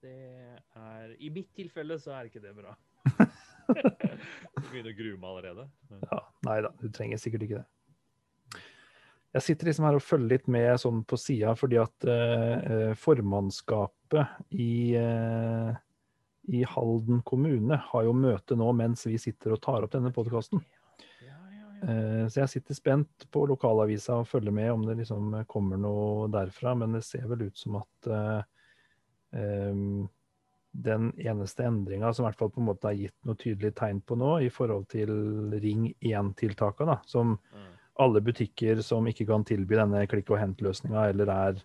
Det 0.03 0.59
er 0.79 1.11
I 1.19 1.31
mitt 1.33 1.49
tilfelle 1.55 1.99
så 2.01 2.15
er 2.17 2.29
ikke 2.29 2.43
det 2.43 2.55
bra. 2.57 2.75
Du 3.69 4.65
begynner 4.73 4.89
å 4.91 4.97
grue 4.97 5.17
meg 5.21 5.27
allerede. 5.29 5.63
Ja, 6.09 6.17
Nei 6.47 6.55
da, 6.65 6.71
du 6.81 6.87
trenger 6.91 7.19
sikkert 7.21 7.43
ikke 7.45 7.59
det. 7.59 8.63
Jeg 9.37 9.45
sitter 9.45 9.69
liksom 9.69 9.85
her 9.85 9.99
og 9.99 10.03
følger 10.03 10.31
litt 10.33 10.49
med 10.49 10.81
sånn 10.81 11.03
på 11.07 11.19
sida, 11.21 11.53
fordi 11.55 11.77
at 11.79 12.07
eh, 12.09 12.55
eh, 12.57 12.95
formannskapet 12.97 14.49
i, 14.57 14.97
eh, 14.97 15.69
i 16.49 16.63
Halden 16.73 17.21
kommune 17.29 17.77
har 17.91 18.07
jo 18.09 18.17
møte 18.17 18.57
nå 18.57 18.71
mens 18.73 19.05
vi 19.05 19.21
sitter 19.21 19.53
og 19.53 19.61
tar 19.63 19.85
opp 19.85 19.93
denne 19.93 20.11
podkasten. 20.15 20.65
Eh, 21.83 22.25
så 22.27 22.41
jeg 22.41 22.51
sitter 22.55 22.75
spent 22.75 23.25
på 23.31 23.45
lokalavisa 23.47 24.17
og 24.19 24.27
følger 24.27 24.51
med 24.55 24.71
om 24.73 24.81
det 24.87 24.97
liksom 24.99 25.37
kommer 25.51 25.79
noe 25.79 26.27
derfra, 26.31 26.73
men 26.75 26.97
det 26.97 27.05
ser 27.07 27.27
vel 27.29 27.47
ut 27.47 27.59
som 27.59 27.77
at 27.79 28.09
eh, 28.09 28.41
den 29.31 31.09
eneste 31.17 31.65
endringa 31.65 32.13
som 32.13 32.25
i 32.25 32.27
hvert 32.29 32.39
fall 32.39 32.51
på 32.53 32.61
en 32.61 32.69
måte 32.69 32.91
er 32.91 32.97
gitt 32.97 33.15
noe 33.27 33.37
tydelig 33.39 33.73
tegn 33.77 34.01
på 34.05 34.17
nå, 34.19 34.35
i 34.45 34.49
forhold 34.53 34.87
til 34.91 35.11
Ring 35.61 35.89
1-tiltakene, 36.01 36.99
som 37.09 37.37
Mm. 37.53 37.67
alle 37.99 38.21
butikker 38.21 38.81
som 38.81 39.07
ikke 39.07 39.25
kan 39.27 39.43
tilby 39.43 39.75
denne 39.75 40.05
klikk 40.07 40.29
og 40.31 40.39
hent-løsninga, 40.39 41.09
eller 41.09 41.29
er 41.33 41.63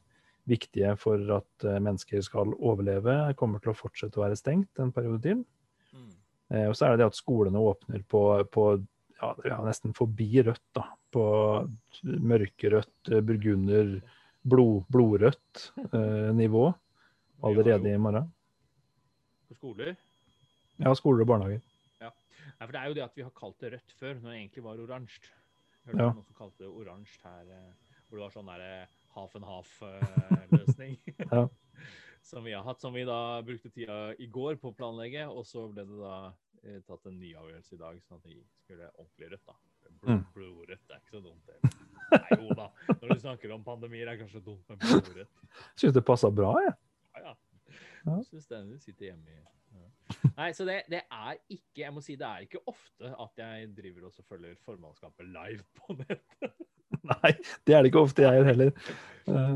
viktige 0.49 0.97
for 1.01 1.21
at 1.37 1.65
eh, 1.65 1.81
mennesker 1.81 2.21
skal 2.25 2.53
overleve, 2.59 3.35
kommer 3.37 3.61
til 3.63 3.73
å 3.73 3.79
fortsette 3.79 4.19
å 4.19 4.25
være 4.25 4.37
stengt 4.37 4.83
en 4.83 4.93
periode 4.93 5.23
til. 5.23 5.45
Mm. 5.95 6.11
Eh, 6.51 6.67
og 6.69 6.75
så 6.77 6.87
er 6.87 6.95
det 6.95 7.05
det 7.05 7.13
at 7.13 7.21
skolene 7.21 7.63
åpner 7.63 8.03
på, 8.09 8.25
på 8.53 8.67
ja, 9.21 9.31
ja, 9.47 9.61
nesten 9.65 9.95
forbi 9.97 10.43
rødt, 10.43 10.67
da. 10.77 10.89
På 11.15 11.25
mørkerødt, 12.03 13.13
burgunder, 13.25 14.01
blod, 14.43 14.83
blodrødt 14.93 15.69
eh, 15.93 16.33
nivå 16.35 16.73
allerede 17.45 17.93
i 17.95 17.99
morgen. 18.01 18.29
På 19.49 19.55
skoler. 19.59 19.95
Ja, 20.83 20.93
skoler 20.99 21.23
og 21.27 21.31
barnehager. 21.35 21.63
Nei, 22.61 22.67
for 22.67 22.73
Det 22.75 22.81
er 22.81 22.87
jo 22.91 22.95
det 22.95 23.03
at 23.05 23.15
vi 23.17 23.23
har 23.25 23.31
kalt 23.35 23.57
det 23.63 23.71
rødt 23.73 23.93
før, 23.99 24.15
når 24.21 24.31
det 24.31 24.37
egentlig 24.39 24.63
var 24.67 24.81
oransje. 24.83 25.31
Hørte 25.87 25.99
Ja. 26.03 26.11
noen 26.13 26.25
som 26.27 26.35
kalte 26.37 26.59
det 26.61 26.69
oransje 26.69 27.19
her, 27.25 27.49
eh, 27.51 27.73
hvor 28.09 28.19
det 28.19 28.25
var 28.25 28.35
sånn 28.35 28.47
derre 28.51 28.89
half 29.15 29.35
and 29.37 29.45
half-løsning. 29.49 30.99
Ja. 31.33 31.49
som 32.23 32.45
vi 32.45 32.53
har 32.53 32.63
hatt, 32.65 32.81
som 32.81 32.93
vi 32.95 33.05
da 33.05 33.41
brukte 33.43 33.71
tida 33.73 34.15
i 34.19 34.27
går 34.33 34.57
på 34.61 34.71
å 34.73 34.77
planlegge, 34.77 35.27
og 35.29 35.45
så 35.49 35.67
ble 35.73 35.85
det 35.89 35.99
da 35.99 36.33
eh, 36.65 36.79
tatt 36.87 37.07
en 37.11 37.19
ny 37.21 37.33
avgjørelse 37.37 37.75
i 37.75 37.81
dag, 37.81 37.99
sånn 38.07 38.21
at 38.21 38.29
vi 38.31 38.39
skulle 38.65 38.91
ordentlig 38.99 39.31
rødt, 39.35 39.47
da. 39.47 39.57
Blod, 39.85 40.05
Mm. 40.05 40.23
Blodrødt 40.35 40.91
er 40.93 40.99
ikke 41.01 41.15
så 41.17 41.21
dumt, 41.25 41.47
det. 41.49 41.59
Nei, 42.13 42.37
jo 42.41 42.55
da. 42.57 42.67
Når 43.01 43.09
du 43.15 43.21
snakker 43.21 43.53
om 43.55 43.63
pandemier, 43.65 44.09
er 44.09 44.17
det 44.17 44.25
kanskje 44.27 44.43
dumt 44.45 44.69
med 44.69 44.79
blodrødt. 44.81 45.31
Syns 45.81 45.95
det 45.97 46.03
passa 46.05 46.29
bra, 46.31 46.51
jeg. 46.61 46.75
Ja, 46.75 46.75
ja. 48.05 48.21
Den 48.51 48.79
sitter 48.83 49.11
hjemme 49.11 49.31
i 49.31 49.41
ja. 49.41 49.89
Nei, 50.37 50.53
så 50.55 50.67
det, 50.69 50.83
det 50.93 51.01
er 51.11 51.37
ikke 51.51 51.83
Jeg 51.83 51.95
må 51.95 52.03
si 52.05 52.15
det 52.21 52.27
er 52.29 52.45
ikke 52.45 52.61
ofte 52.71 53.11
at 53.11 53.41
jeg 53.41 53.71
driver 53.77 54.09
og 54.09 54.27
følger 54.29 54.57
formannskapet 54.63 55.27
live 55.27 55.65
på 55.81 55.97
nettet. 55.99 56.55
Nei, 57.15 57.33
det 57.67 57.75
er 57.75 57.83
det 57.83 57.91
ikke 57.91 58.05
ofte 58.05 58.25
jeg 58.27 58.47
heller. 58.47 58.73
Eh, 59.29 59.55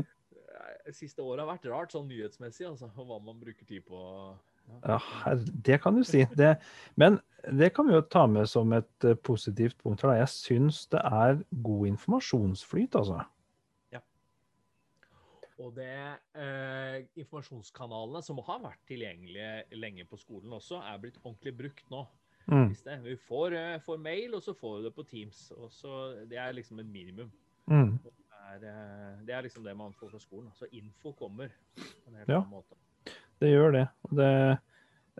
Siste 0.95 1.21
året 1.21 1.43
har 1.43 1.51
vært 1.51 1.67
rart 1.69 1.93
sånn 1.93 2.07
nyhetsmessig, 2.09 2.65
altså. 2.67 2.89
Hva 2.97 3.19
man 3.21 3.37
bruker 3.39 3.65
tid 3.69 3.85
på. 3.85 3.99
Ja, 4.83 4.99
det 5.65 5.79
kan 5.83 5.97
du 5.97 6.03
si. 6.05 6.23
Det, 6.37 6.55
men 6.99 7.19
det 7.45 7.71
kan 7.75 7.87
vi 7.87 7.95
jo 7.95 8.01
ta 8.05 8.25
med 8.29 8.49
som 8.49 8.73
et 8.77 9.05
eh, 9.07 9.17
positivt 9.17 9.77
punkt. 9.81 10.01
her. 10.01 10.19
Jeg 10.21 10.33
syns 10.33 10.83
det 10.91 11.01
er 11.05 11.41
god 11.65 11.87
informasjonsflyt, 11.93 12.97
altså. 12.99 13.21
Og 15.59 15.73
det 15.75 15.91
eh, 16.39 17.01
informasjonskanalene 17.19 18.21
som 18.23 18.39
har 18.47 18.61
vært 18.63 18.81
tilgjengelige 18.87 19.79
lenge 19.79 20.05
på 20.07 20.19
skolen 20.19 20.55
også, 20.55 20.79
er 20.87 21.01
blitt 21.03 21.19
ordentlig 21.23 21.55
brukt 21.57 21.91
nå. 21.91 22.05
Mm, 22.49 22.71
vi 23.03 23.15
får, 23.27 23.53
eh, 23.53 23.75
får 23.83 23.99
mail, 24.01 24.33
og 24.37 24.41
så 24.41 24.55
får 24.57 24.77
vi 24.77 24.85
det 24.87 24.93
på 24.95 25.05
Teams. 25.09 25.41
Og 25.57 25.69
så, 25.71 25.97
det 26.29 26.39
er 26.39 26.55
liksom 26.55 26.79
et 26.79 26.89
minimum. 26.89 27.31
mm. 27.67 27.99
Det 28.03 28.15
er, 28.55 28.63
eh, 28.71 29.19
det 29.27 29.35
er 29.35 29.43
liksom 29.45 29.63
det 29.67 29.75
man 29.77 29.93
får 29.93 30.09
fra 30.15 30.19
skolen. 30.23 30.49
Så 30.57 30.65
info 30.71 31.13
kommer 31.13 31.51
på 31.75 32.09
en 32.09 32.15
helt 32.15 32.29
Ja. 32.29 32.39
annen 32.39 32.49
måte. 32.49 32.75
Det 33.39 33.51
gjør 33.51 33.71
det. 33.71 33.87
Det 34.11 34.59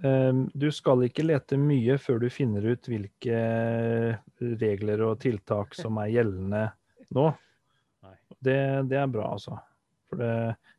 um, 0.04 0.49
du 0.56 0.71
skal 0.71 1.04
ikke 1.06 1.23
lete 1.28 1.58
mye 1.58 1.97
før 1.97 2.19
du 2.19 2.30
finner 2.30 2.65
ut 2.65 2.88
hvilke 2.88 3.38
regler 4.39 5.04
og 5.06 5.19
tiltak 5.19 5.75
som 5.75 5.97
er 5.97 6.10
gjeldende 6.15 6.71
nå. 7.15 7.30
Det, 8.41 8.89
det 8.89 8.97
er 8.97 9.08
bra, 9.08 9.34
altså. 9.36 9.60
For 10.10 10.22
det, 10.22 10.34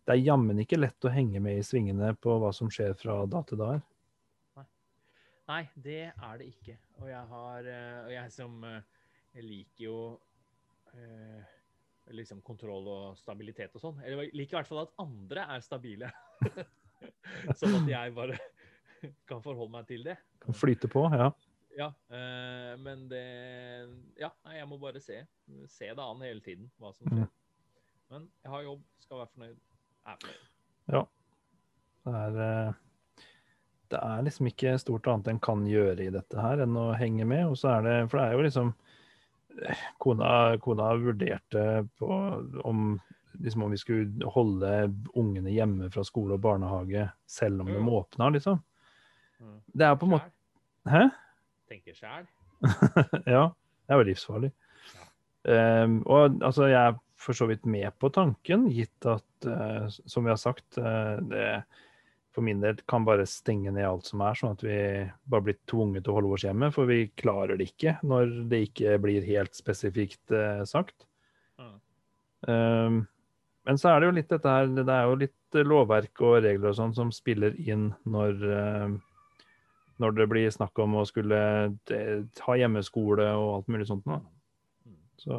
det 0.07 0.17
er 0.17 0.25
jammen 0.27 0.59
ikke 0.63 0.81
lett 0.81 1.07
å 1.07 1.13
henge 1.15 1.41
med 1.43 1.61
i 1.61 1.67
svingene 1.67 2.13
på 2.19 2.35
hva 2.43 2.51
som 2.57 2.71
skjer 2.73 2.97
fra 2.99 3.23
da 3.31 3.45
til 3.47 3.61
da. 3.61 3.77
Nei, 5.51 5.65
det 5.75 6.03
er 6.13 6.35
det 6.39 6.51
ikke. 6.51 6.77
Og 7.01 7.09
jeg 7.11 7.23
har 7.33 7.67
eh, 7.67 8.03
Og 8.05 8.13
jeg 8.15 8.35
som 8.35 8.61
eh, 8.67 8.83
Jeg 9.35 9.47
liker 9.47 9.85
jo 9.85 9.97
eh, 10.95 11.57
liksom 12.15 12.43
kontroll 12.47 12.87
og 12.91 13.19
stabilitet 13.19 13.75
og 13.79 13.83
sånn. 13.83 14.01
Eller 14.03 14.27
jeg 14.27 14.35
liker 14.39 14.57
i 14.57 14.59
hvert 14.61 14.71
fall 14.71 14.83
at 14.85 14.95
andre 15.03 15.47
er 15.55 15.63
stabile. 15.63 16.11
sånn 17.61 17.81
at 17.81 17.91
jeg 17.91 18.15
bare 18.17 18.39
kan 19.31 19.43
forholde 19.43 19.75
meg 19.75 19.87
til 19.91 20.07
det. 20.07 20.17
Kan 20.43 20.59
flyte 20.59 20.91
på, 20.91 21.07
ja. 21.15 21.31
Ja, 21.79 21.87
øh, 22.11 22.73
men 22.83 23.07
det 23.11 23.25
Ja, 24.19 24.33
jeg 24.55 24.67
må 24.71 24.79
bare 24.83 25.03
se. 25.03 25.23
Se 25.71 25.91
det 25.91 26.07
an 26.07 26.27
hele 26.27 26.43
tiden, 26.43 26.71
hva 26.79 26.91
som 26.95 27.07
skjer. 27.11 27.31
Men 28.11 28.29
jeg 28.45 28.51
har 28.53 28.63
jobb, 28.67 28.81
skal 29.05 29.21
være 29.21 29.31
fornøyd. 29.35 29.59
Er 30.07 30.17
fornøyd. 30.23 30.47
Det 32.01 32.15
er, 32.17 32.39
eh, 32.45 33.25
det 33.93 33.99
er 34.03 34.23
liksom 34.27 34.49
ikke 34.51 34.79
stort 34.81 35.07
annet 35.11 35.29
en 35.29 35.41
kan 35.43 35.67
gjøre 35.69 36.07
i 36.07 36.13
dette 36.15 36.41
her 36.41 36.63
enn 36.65 36.79
å 36.81 36.89
henge 36.99 37.27
med. 37.29 37.45
Og 37.51 37.59
så 37.61 37.75
er 37.77 37.85
det, 37.87 37.95
for 38.11 38.19
det 38.19 38.25
er 38.27 38.33
jo 38.39 38.47
liksom 38.47 38.73
eh, 39.67 39.85
Kona, 40.03 40.31
kona 40.63 40.89
vurderte 40.99 41.65
på 42.01 42.09
om, 42.65 42.95
liksom 43.45 43.67
om 43.67 43.75
vi 43.75 43.81
skulle 43.83 44.31
holde 44.35 44.73
ungene 45.19 45.53
hjemme 45.55 45.91
fra 45.93 46.05
skole 46.07 46.39
og 46.39 46.43
barnehage 46.47 47.05
selv 47.31 47.61
om 47.63 47.71
de 47.71 47.79
Mm. 47.79 47.89
åpna, 48.01 48.31
liksom. 48.33 48.63
Mm. 49.41 49.61
Det 49.75 49.87
er 49.87 49.95
på 49.97 50.07
en 50.07 50.15
måte 50.17 50.31
Hæ? 50.89 51.03
Tenker 51.69 51.95
sjæl. 51.95 52.27
ja, 53.27 53.43
det 53.53 53.93
er 53.93 53.99
jo 54.01 54.07
livsfarlig. 54.09 54.51
Ja. 55.45 55.85
Um, 55.85 56.03
og 56.07 56.41
altså, 56.43 56.67
jeg 56.73 56.95
for 57.21 57.37
så 57.37 57.47
vidt 57.51 57.69
med 57.69 57.93
på 58.01 58.11
tanken, 58.15 58.69
gitt 58.73 59.07
at, 59.09 59.47
uh, 59.47 59.87
som 59.89 60.25
vi 60.25 60.33
har 60.33 60.41
sagt, 60.41 60.79
uh, 60.81 61.17
det 61.31 61.63
for 62.31 62.47
min 62.47 62.61
del 62.63 62.79
kan 62.87 63.03
bare 63.03 63.27
stenge 63.27 63.73
ned 63.75 63.83
alt 63.83 64.07
som 64.07 64.21
er, 64.23 64.37
sånn 64.39 64.53
at 64.55 64.61
vi 64.63 64.77
bare 65.33 65.47
blir 65.49 65.57
tvunget 65.69 66.05
til 66.07 66.13
å 66.13 66.19
holde 66.21 66.37
oss 66.37 66.45
hjemme, 66.47 66.69
for 66.71 66.87
vi 66.87 67.09
klarer 67.19 67.59
det 67.59 67.73
ikke 67.73 67.97
når 68.07 68.35
det 68.53 68.61
ikke 68.69 68.99
blir 69.03 69.27
helt 69.27 69.59
spesifikt 69.59 70.31
uh, 70.31 70.63
sagt. 70.69 71.09
Mm. 71.59 71.75
Ehm, 72.55 73.01
men 73.67 73.81
så 73.83 73.91
er 73.91 73.99
det 73.99 74.11
jo 74.11 74.17
litt 74.21 74.31
dette 74.31 74.55
her, 74.55 74.71
det 74.79 74.95
er 74.95 75.11
jo 75.11 75.19
litt 75.25 75.59
lovverk 75.67 76.23
og 76.23 76.39
regler 76.47 76.71
og 76.71 76.79
sånn 76.79 76.95
som 76.95 77.11
spiller 77.13 77.59
inn 77.67 77.91
når 78.07 78.39
når 80.01 80.15
det 80.17 80.27
blir 80.31 80.53
snakk 80.55 80.79
om 80.81 80.97
å 80.97 81.07
skulle 81.09 81.41
ha 82.47 82.57
hjemmeskole 82.57 83.27
og 83.37 83.49
alt 83.59 83.67
mulig 83.73 83.89
sånt. 83.91 84.07
nå. 84.09 84.17
Mm. 84.87 85.01
Så, 85.21 85.37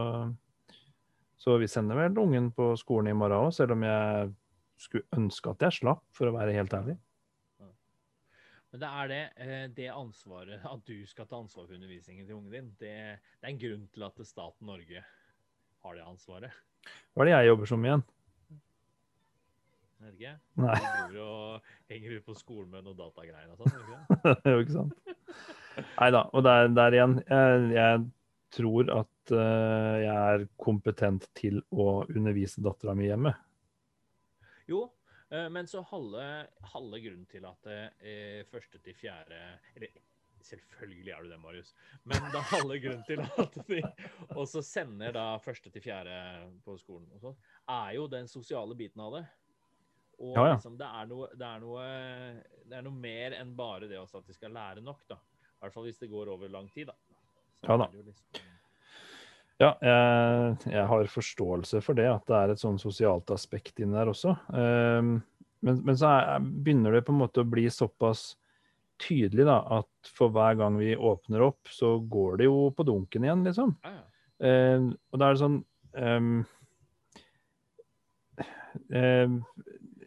så 1.41 1.57
vi 1.57 1.69
sender 1.69 1.97
vel 1.97 2.19
ungen 2.21 2.51
på 2.53 2.71
skolen 2.77 3.09
i 3.09 3.17
morgen 3.17 3.47
òg, 3.47 3.53
selv 3.55 3.73
om 3.73 3.85
jeg 3.87 4.33
skulle 4.81 5.17
ønske 5.17 5.53
at 5.53 5.65
jeg 5.65 5.79
slapp, 5.79 6.03
for 6.13 6.29
å 6.29 6.35
være 6.35 6.53
helt 6.53 6.73
ærlig. 6.77 6.97
Men 8.71 8.79
det 8.79 8.89
er 9.01 9.09
det, 9.11 9.23
eh, 9.43 9.63
det 9.75 9.87
ansvaret, 9.91 10.61
at 10.63 10.83
du 10.87 11.01
skal 11.09 11.27
ta 11.27 11.41
ansvar 11.41 11.65
for 11.65 11.75
undervisningen 11.75 12.27
til 12.27 12.37
ungen 12.37 12.53
din, 12.53 12.69
det, 12.79 12.93
det 13.41 13.49
er 13.49 13.51
en 13.51 13.59
grunn 13.59 13.87
til 13.91 14.05
at 14.07 14.21
staten 14.29 14.69
Norge 14.69 15.01
har 15.81 15.97
det 15.97 16.05
ansvaret. 16.07 16.61
Hva 17.11 17.25
er 17.25 17.29
det 17.29 17.33
jeg 17.33 17.49
jobber 17.49 17.71
som 17.73 17.87
igjen? 17.89 18.05
Jeg 20.01 20.05
vet 20.05 20.21
ikke. 20.21 20.35
Nei, 20.63 20.77
Du 21.11 21.19
og 21.25 21.73
henger 21.91 22.15
ut 22.15 22.29
på 22.29 22.37
skolen 22.39 22.71
med 22.71 22.87
noen 22.87 22.97
datagreier 23.01 23.51
og 23.51 23.59
sånn. 23.59 23.75
ikke 23.75 24.23
det? 24.23 24.37
det 24.45 24.53
jo 24.55 24.63
ikke 24.63 24.77
sant. 24.77 25.11
Nei 25.99 26.09
da. 26.15 26.23
Og 26.31 26.45
der, 26.47 26.71
der 26.77 26.97
igjen, 26.97 27.19
jeg, 27.27 27.67
jeg 27.75 28.05
tror 28.55 28.93
at 29.01 29.10
eh, 29.29 29.97
jeg 30.01 30.15
er 30.35 30.47
kompetent 30.57 31.27
til 31.37 31.61
å 31.69 32.01
undervise 32.09 32.63
dattera 32.65 32.95
mi 32.97 33.05
hjemme. 33.05 33.33
Jo, 34.71 34.85
eh, 35.29 35.49
men 35.53 35.67
så 35.69 35.83
halve, 35.91 36.25
halve 36.73 37.01
grunnen 37.03 37.27
til 37.29 37.45
at 37.45 37.69
eh, 37.69 38.41
første 38.49 38.79
til 38.81 38.95
fjerde 38.97 39.37
Eller 39.75 39.91
selvfølgelig 40.41 41.13
er 41.13 41.21
du 41.21 41.29
det, 41.29 41.39
Marius. 41.43 41.73
Men 42.09 42.23
da 42.33 42.41
halve 42.49 42.79
grunnen 42.81 43.03
til 43.05 43.21
at 43.21 43.59
de 43.67 43.81
også 44.33 44.63
sender 44.65 45.13
da 45.13 45.25
første 45.43 45.69
til 45.69 45.83
fjerde 45.85 46.15
på 46.65 46.77
skolen, 46.81 47.09
og 47.13 47.21
sånn, 47.27 47.37
er 47.69 47.91
jo 47.99 48.07
den 48.09 48.29
sosiale 48.31 48.77
biten 48.79 49.03
av 49.05 49.19
det. 49.19 49.25
Og 50.21 50.35
Ja, 50.37 50.47
ja. 50.49 50.55
Liksom, 50.55 50.77
det, 50.77 50.87
er 50.87 51.05
noe, 51.09 51.27
det, 51.33 51.45
er 51.47 51.61
noe, 51.61 51.85
det 52.69 52.77
er 52.79 52.83
noe 52.85 52.97
mer 53.03 53.35
enn 53.37 53.53
bare 53.57 53.87
det 53.89 53.97
også 54.01 54.21
at 54.21 54.27
de 54.29 54.35
skal 54.37 54.53
lære 54.53 54.81
nok, 54.85 55.05
da. 55.09 55.17
I 55.17 55.63
hvert 55.65 55.75
fall 55.75 55.85
hvis 55.85 56.01
det 56.01 56.09
går 56.09 56.29
over 56.33 56.49
lang 56.49 56.69
tid, 56.73 56.89
da. 56.89 56.97
Så 57.61 57.69
Ja 57.69 57.77
da. 57.77 57.85
er 57.85 57.91
det 57.93 58.01
jo 58.01 58.07
liksom- 58.09 58.47
Ja, 59.61 59.75
jeg, 59.85 60.53
jeg 60.73 60.85
har 60.89 61.09
forståelse 61.13 61.81
for 61.85 61.97
det, 61.97 62.07
at 62.09 62.23
det 62.29 62.37
er 62.37 62.53
et 62.53 62.61
sånn 62.61 62.79
sosialt 62.81 63.29
aspekt 63.33 63.81
inni 63.81 63.93
der 63.93 64.09
også. 64.09 64.33
Um, 64.49 65.19
men, 65.61 65.81
men 65.85 65.97
så 65.99 66.15
er, 66.15 66.47
begynner 66.65 66.97
det 66.97 67.03
på 67.05 67.13
en 67.13 67.19
måte 67.21 67.43
å 67.43 67.49
bli 67.49 67.67
såpass 67.69 68.31
tydelig 69.01 69.45
da, 69.45 69.59
at 69.81 70.11
for 70.17 70.33
hver 70.33 70.57
gang 70.57 70.79
vi 70.81 70.95
åpner 70.97 71.45
opp, 71.45 71.69
så 71.69 71.93
går 72.01 72.41
det 72.41 72.49
jo 72.49 72.71
på 72.73 72.85
dunken 72.89 73.27
igjen, 73.27 73.45
liksom. 73.45 73.75
Ja, 73.85 73.93
ja. 73.99 74.57
um, 74.77 74.89
og 75.11 75.21
da 75.21 75.29
er 75.29 75.37
det 75.37 75.43
sånn 75.43 75.61
um, 75.93 76.33
ehm, 78.89 79.39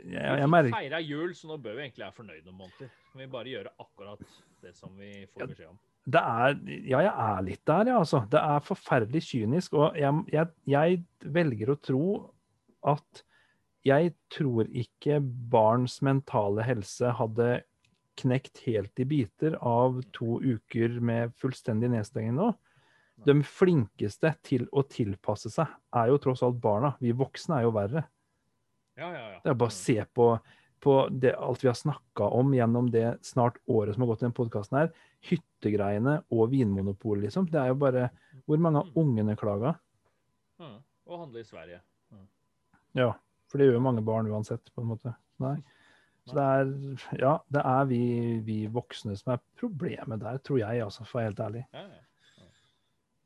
jeg, 0.05 0.21
jeg 0.21 0.43
Vi 0.43 0.53
merker 0.53 0.79
feira 0.81 1.03
jul, 1.03 1.33
så 1.38 1.49
nå 1.53 1.62
bør 1.62 1.79
vi 1.79 1.87
egentlig 1.87 2.09
være 2.09 2.19
fornøyd 2.19 2.43
noen 2.43 2.61
måneder. 2.67 2.95
Kan 3.12 3.23
vi 3.23 3.33
bare 3.38 3.55
gjøre 3.55 3.77
akkurat 3.87 4.38
det 4.67 4.75
som 4.77 4.99
vi 4.99 5.17
får 5.31 5.47
beskjed 5.47 5.71
om? 5.71 5.83
Det 6.05 6.21
er, 6.21 6.57
ja, 6.85 7.01
jeg 7.01 7.12
er 7.12 7.45
litt 7.47 7.62
der, 7.69 7.88
ja, 7.88 8.01
altså. 8.03 8.25
Det 8.31 8.40
er 8.40 8.64
forferdelig 8.64 9.23
kynisk. 9.25 9.77
Og 9.79 9.97
jeg, 9.97 10.25
jeg, 10.35 10.51
jeg 10.69 11.31
velger 11.33 11.73
å 11.73 11.79
tro 11.81 12.09
at 12.93 13.23
jeg 13.85 14.12
tror 14.33 14.69
ikke 14.69 15.19
barns 15.53 15.99
mentale 16.05 16.64
helse 16.64 17.09
hadde 17.19 17.62
knekt 18.21 18.61
helt 18.69 19.01
i 19.01 19.07
biter 19.09 19.57
av 19.64 19.99
to 20.14 20.38
uker 20.45 21.01
med 21.05 21.35
fullstendig 21.40 21.90
nedstenging 21.93 22.37
nå. 22.37 22.53
De 23.25 23.35
flinkeste 23.47 24.33
til 24.45 24.67
å 24.75 24.85
tilpasse 24.90 25.51
seg 25.53 25.71
er 25.97 26.11
jo 26.11 26.21
tross 26.23 26.43
alt 26.45 26.59
barna. 26.62 26.95
Vi 27.01 27.14
voksne 27.17 27.61
er 27.61 27.67
jo 27.67 27.73
verre. 27.75 28.05
Ja, 28.99 29.09
ja, 29.09 29.25
ja. 29.35 29.38
Det 29.43 29.53
er 29.53 29.59
bare 29.59 29.73
å 29.73 29.75
se 29.75 29.97
på, 30.14 30.29
på 30.85 30.99
det, 31.11 31.33
alt 31.35 31.64
vi 31.64 31.70
har 31.70 31.79
snakka 31.79 32.29
om 32.37 32.53
gjennom 32.55 32.90
det 32.92 33.07
snart 33.27 33.57
året 33.70 33.97
som 33.97 34.05
har 34.05 34.12
gått 34.12 34.23
i 34.23 34.27
den 34.29 34.37
podkasten 34.37 34.79
her. 34.79 34.92
Hyttegreiene 35.25 36.18
og 36.35 36.53
Vinmonopolet, 36.53 37.27
liksom. 37.27 37.49
Det 37.51 37.61
er 37.61 37.73
jo 37.73 37.81
bare 37.81 38.11
Hvor 38.44 38.61
mange 38.61 38.83
av 38.83 38.99
ungene 39.01 39.37
klaga? 39.40 39.75
Mm. 40.61 40.79
Og 41.09 41.20
handle 41.20 41.40
i 41.40 41.49
Sverige. 41.49 41.81
Ja, 42.94 43.11
for 43.51 43.59
det 43.59 43.68
gjør 43.68 43.79
jo 43.79 43.87
mange 43.87 44.05
barn 44.07 44.29
uansett, 44.31 44.68
på 44.75 44.85
en 44.85 44.92
måte. 44.92 45.14
Nei. 45.42 45.57
Så 46.29 46.38
det 46.38 46.44
er 46.44 47.20
Ja, 47.20 47.35
det 47.53 47.62
er 47.68 47.88
vi, 47.90 48.03
vi 48.47 48.59
voksne 48.73 49.16
som 49.18 49.35
er 49.35 49.42
problemet 49.61 50.23
der, 50.23 50.38
tror 50.44 50.61
jeg, 50.62 50.85
altså, 50.85 51.05
for 51.05 51.18
å 51.18 51.20
være 51.20 51.33
helt 51.33 51.42
ærlig. 51.49 51.64
Ja, 51.75 51.85
ja. 51.88 52.03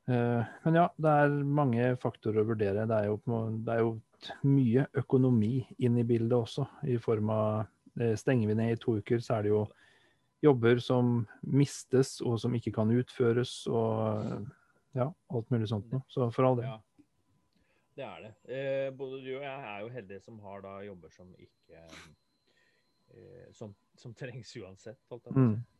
Eh, 0.08 0.44
Men 0.64 0.78
ja, 0.78 0.86
det 0.96 1.14
er 1.22 1.34
mange 1.44 1.88
faktorer 2.00 2.42
å 2.42 2.48
vurdere. 2.48 2.86
Det 2.88 2.96
er 2.96 3.10
jo, 3.10 3.18
det 3.64 3.74
er 3.74 3.82
jo 3.84 3.90
mye 4.48 4.86
økonomi 4.98 5.66
inn 5.78 5.98
i 6.00 6.06
bildet 6.08 6.38
også, 6.38 6.66
i 6.88 6.96
form 7.02 7.30
av 7.34 7.66
eh, 8.00 8.14
Stenger 8.18 8.48
vi 8.50 8.56
ned 8.58 8.72
i 8.72 8.80
to 8.80 8.96
uker, 8.98 9.20
så 9.24 9.38
er 9.38 9.46
det 9.46 9.52
jo 9.52 9.66
jobber 10.42 10.78
som 10.82 11.26
mistes, 11.42 12.20
og 12.22 12.38
som 12.40 12.54
ikke 12.54 12.72
kan 12.76 12.90
utføres, 12.94 13.66
og 13.66 14.46
ja, 14.94 15.08
alt 15.34 15.50
mulig 15.50 15.68
sånt 15.70 15.90
noe. 15.92 16.04
Så 16.08 16.28
for 16.34 16.46
all 16.46 16.60
del. 16.60 16.68
Ja. 16.70 16.78
Det 17.98 18.06
er 18.06 18.20
det. 18.22 18.32
Eh, 18.46 18.88
både 18.94 19.18
du 19.24 19.32
og 19.34 19.42
jeg 19.42 19.64
er 19.72 19.80
jo 19.82 19.88
heldige 19.90 20.22
som 20.22 20.38
har 20.44 20.62
da 20.62 20.76
jobber 20.86 21.10
som 21.10 21.32
ikke 21.34 21.80
eh, 23.10 23.48
som, 23.58 23.72
som 23.98 24.14
trengs 24.14 24.54
uansett. 24.60 25.00
holdt 25.10 25.26
jeg 25.26 25.34
på 25.34 25.42
å 25.42 25.48
si. 25.56 25.77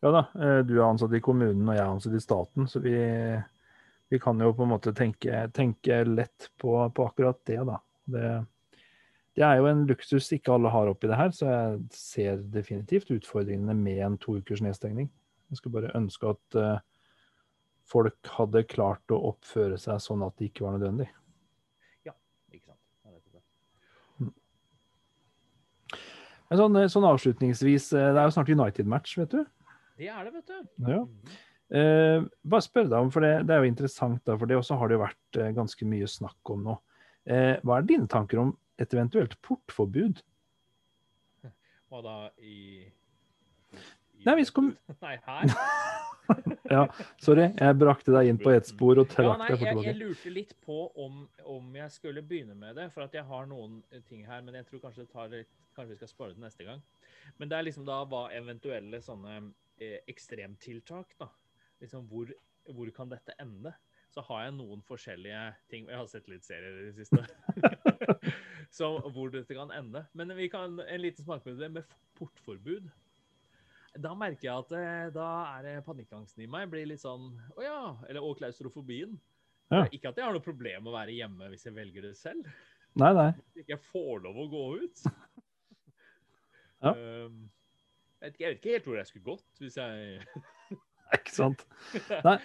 Mm. 0.00 0.06
Ja 0.06 0.10
da, 0.16 0.20
eh, 0.40 0.58
du 0.64 0.78
er 0.78 0.86
ansatt 0.86 1.12
i 1.12 1.20
kommunen 1.20 1.68
og 1.68 1.76
jeg 1.76 1.84
er 1.84 1.90
ansatt 1.90 2.14
i 2.16 2.22
staten, 2.24 2.68
så 2.68 2.80
vi, 2.80 2.94
vi 4.08 4.20
kan 4.22 4.40
jo 4.40 4.54
på 4.56 4.64
en 4.64 4.72
måte 4.72 4.94
tenke, 4.96 5.42
tenke 5.52 6.04
lett 6.08 6.48
på, 6.56 6.72
på 6.96 7.06
akkurat 7.06 7.40
det, 7.44 7.58
da. 7.68 7.76
Det, 8.10 8.30
det 9.36 9.44
er 9.46 9.60
jo 9.60 9.68
en 9.70 9.84
luksus 9.88 10.32
ikke 10.34 10.54
alle 10.56 10.72
har 10.72 10.88
oppi 10.90 11.10
det 11.10 11.18
her, 11.20 11.34
så 11.36 11.50
jeg 11.50 11.82
ser 11.94 12.40
definitivt 12.54 13.12
utfordringene 13.14 13.76
med 13.76 14.00
en 14.06 14.18
to 14.20 14.38
ukers 14.40 14.64
nedstengning. 14.64 15.10
Jeg 15.50 15.60
skulle 15.60 15.80
bare 15.80 15.94
ønske 15.98 16.32
at 16.32 16.56
uh, 16.58 16.82
folk 17.90 18.32
hadde 18.38 18.66
klart 18.70 19.14
å 19.14 19.20
oppføre 19.30 19.78
seg 19.80 20.00
sånn 20.02 20.24
at 20.26 20.36
det 20.38 20.50
ikke 20.50 20.66
var 20.66 20.76
nødvendig. 20.76 21.08
Ja, 22.06 22.14
Ikke 22.52 22.66
sant? 22.70 22.78
Det. 23.30 24.30
Men 26.50 26.60
sånn, 26.60 26.82
sånn 26.90 27.06
avslutningsvis, 27.06 27.92
eh, 27.94 28.10
det 28.10 28.18
er 28.18 28.26
jo 28.26 28.34
snart 28.34 28.50
United-match, 28.50 29.16
vet 29.22 29.34
du. 29.38 29.42
Det 30.00 30.08
er 30.08 30.26
det, 30.26 30.32
vet 30.38 30.50
du. 30.50 30.70
Ja. 30.88 31.00
Eh, 31.70 32.24
bare 32.50 32.64
spør 32.66 32.88
deg 32.90 32.96
om, 33.04 33.10
for 33.14 33.22
det, 33.24 33.34
det 33.46 33.54
er 33.54 33.62
jo 33.62 33.68
interessant, 33.70 34.22
da, 34.26 34.34
for 34.40 34.48
det 34.50 34.56
også 34.58 34.78
har 34.80 34.90
det 34.90 34.96
jo 34.96 35.02
vært 35.04 35.38
eh, 35.38 35.50
ganske 35.54 35.86
mye 35.86 36.08
snakk 36.10 36.50
om 36.54 36.64
nå. 36.66 36.78
Eh, 37.30 37.58
hva 37.62 37.76
er 37.78 37.86
dine 37.86 38.08
tanker 38.10 38.40
om 38.42 38.54
et 38.80 38.96
eventuelt 38.96 39.36
portforbud? 39.44 40.22
Hva 41.90 42.00
da 42.06 42.16
i, 42.40 42.86
i 44.16 44.24
Nei, 44.26 44.34
vi 44.40 44.44
skal- 44.48 44.72
Nei, 45.04 45.16
her? 45.26 45.54
Ja, 46.70 46.84
sorry, 47.18 47.48
jeg 47.58 47.74
brakte 47.80 48.12
deg 48.14 48.28
inn 48.30 48.36
på 48.38 48.52
ett 48.54 48.68
spor 48.70 49.00
og 49.02 49.08
Ja, 49.08 49.14
trakk 49.16 49.40
nei, 49.40 49.46
deg 49.50 49.58
fort 49.58 49.66
jeg, 49.82 49.86
jeg 49.88 49.96
lurte 49.98 50.30
litt 50.30 50.52
på 50.62 50.76
om, 51.02 51.24
om 51.50 51.72
jeg 51.74 51.90
skulle 51.90 52.22
begynne 52.22 52.54
med 52.54 52.76
det, 52.78 52.84
for 52.94 53.02
at 53.02 53.16
jeg 53.18 53.24
har 53.26 53.48
noen 53.50 53.80
eh, 53.90 53.98
ting 54.06 54.22
her, 54.28 54.38
men 54.46 54.54
jeg 54.60 54.68
tror 54.68 54.84
kanskje, 54.84 55.08
det 55.08 55.10
tar 55.10 55.32
litt, 55.32 55.50
kanskje 55.74 55.96
vi 55.96 55.98
skal 55.98 56.12
spare 56.12 56.36
det 56.36 56.44
neste 56.44 56.68
gang. 56.68 56.84
Men 57.42 57.50
det 57.50 57.58
er 57.58 57.66
liksom 57.66 57.88
da 57.88 57.96
hva 58.06 58.28
eventuelle 58.38 59.02
sånne 59.02 59.40
ekstremtiltak, 60.10 61.14
da. 61.20 61.30
Liksom 61.80 62.06
hvor, 62.10 62.32
hvor 62.68 62.90
kan 62.96 63.10
dette 63.12 63.34
ende? 63.40 63.72
Så 64.10 64.24
har 64.26 64.42
jeg 64.44 64.56
noen 64.56 64.80
forskjellige 64.88 65.42
ting, 65.70 65.86
jeg 65.86 65.98
har 66.00 66.08
sett 66.10 66.26
litt 66.30 66.46
serier 66.46 66.80
i 66.80 66.88
det 66.88 66.96
siste, 66.98 67.22
så 68.78 68.88
hvor 69.14 69.30
dette 69.30 69.54
kan 69.54 69.70
ende. 69.74 70.02
Men 70.18 70.34
vi 70.38 70.48
kan 70.50 70.80
en 70.82 71.02
liten 71.02 71.24
smakebit 71.24 71.70
med 71.70 71.94
portforbud. 72.18 72.90
Da 74.02 74.12
merker 74.14 74.46
jeg 74.48 74.64
at 74.64 74.74
eh, 74.78 75.06
da 75.14 75.28
er 75.56 75.66
det 75.66 75.76
panikkangsten 75.86 76.44
i 76.44 76.50
meg 76.50 76.68
blir 76.70 76.86
litt 76.86 77.02
sånn 77.02 77.32
Å 77.56 77.64
ja. 77.64 77.80
Eller, 78.06 78.22
og 78.22 78.36
klaustrofobien. 78.38 79.16
Ja. 79.70 79.84
Ikke 79.94 80.10
at 80.10 80.18
jeg 80.18 80.26
har 80.26 80.34
noe 80.34 80.44
problem 80.44 80.84
med 80.84 80.92
å 80.92 80.98
være 80.98 81.14
hjemme 81.14 81.48
hvis 81.50 81.66
jeg 81.66 81.74
velger 81.74 82.06
det 82.06 82.16
selv. 82.18 82.46
Nei, 82.98 83.10
nei. 83.14 83.30
Hvis 83.38 83.62
ikke 83.64 83.76
jeg 83.76 83.86
får 83.92 84.22
lov 84.26 84.42
å 84.44 84.50
gå 84.50 84.66
ut. 84.84 85.06
Ja. 86.80 86.94
Um, 86.96 87.50
jeg, 88.20 88.28
vet 88.28 88.34
ikke, 88.34 88.44
jeg 88.44 88.52
vet 88.52 88.60
ikke 88.60 88.74
helt 88.76 88.88
hvor 88.88 89.00
jeg 89.00 89.10
skulle 89.10 89.28
gått 89.32 89.62
hvis 89.64 89.76
jeg 89.80 90.24
Ikke 91.16 91.32
sant? 91.34 91.64
Nei, 92.22 92.36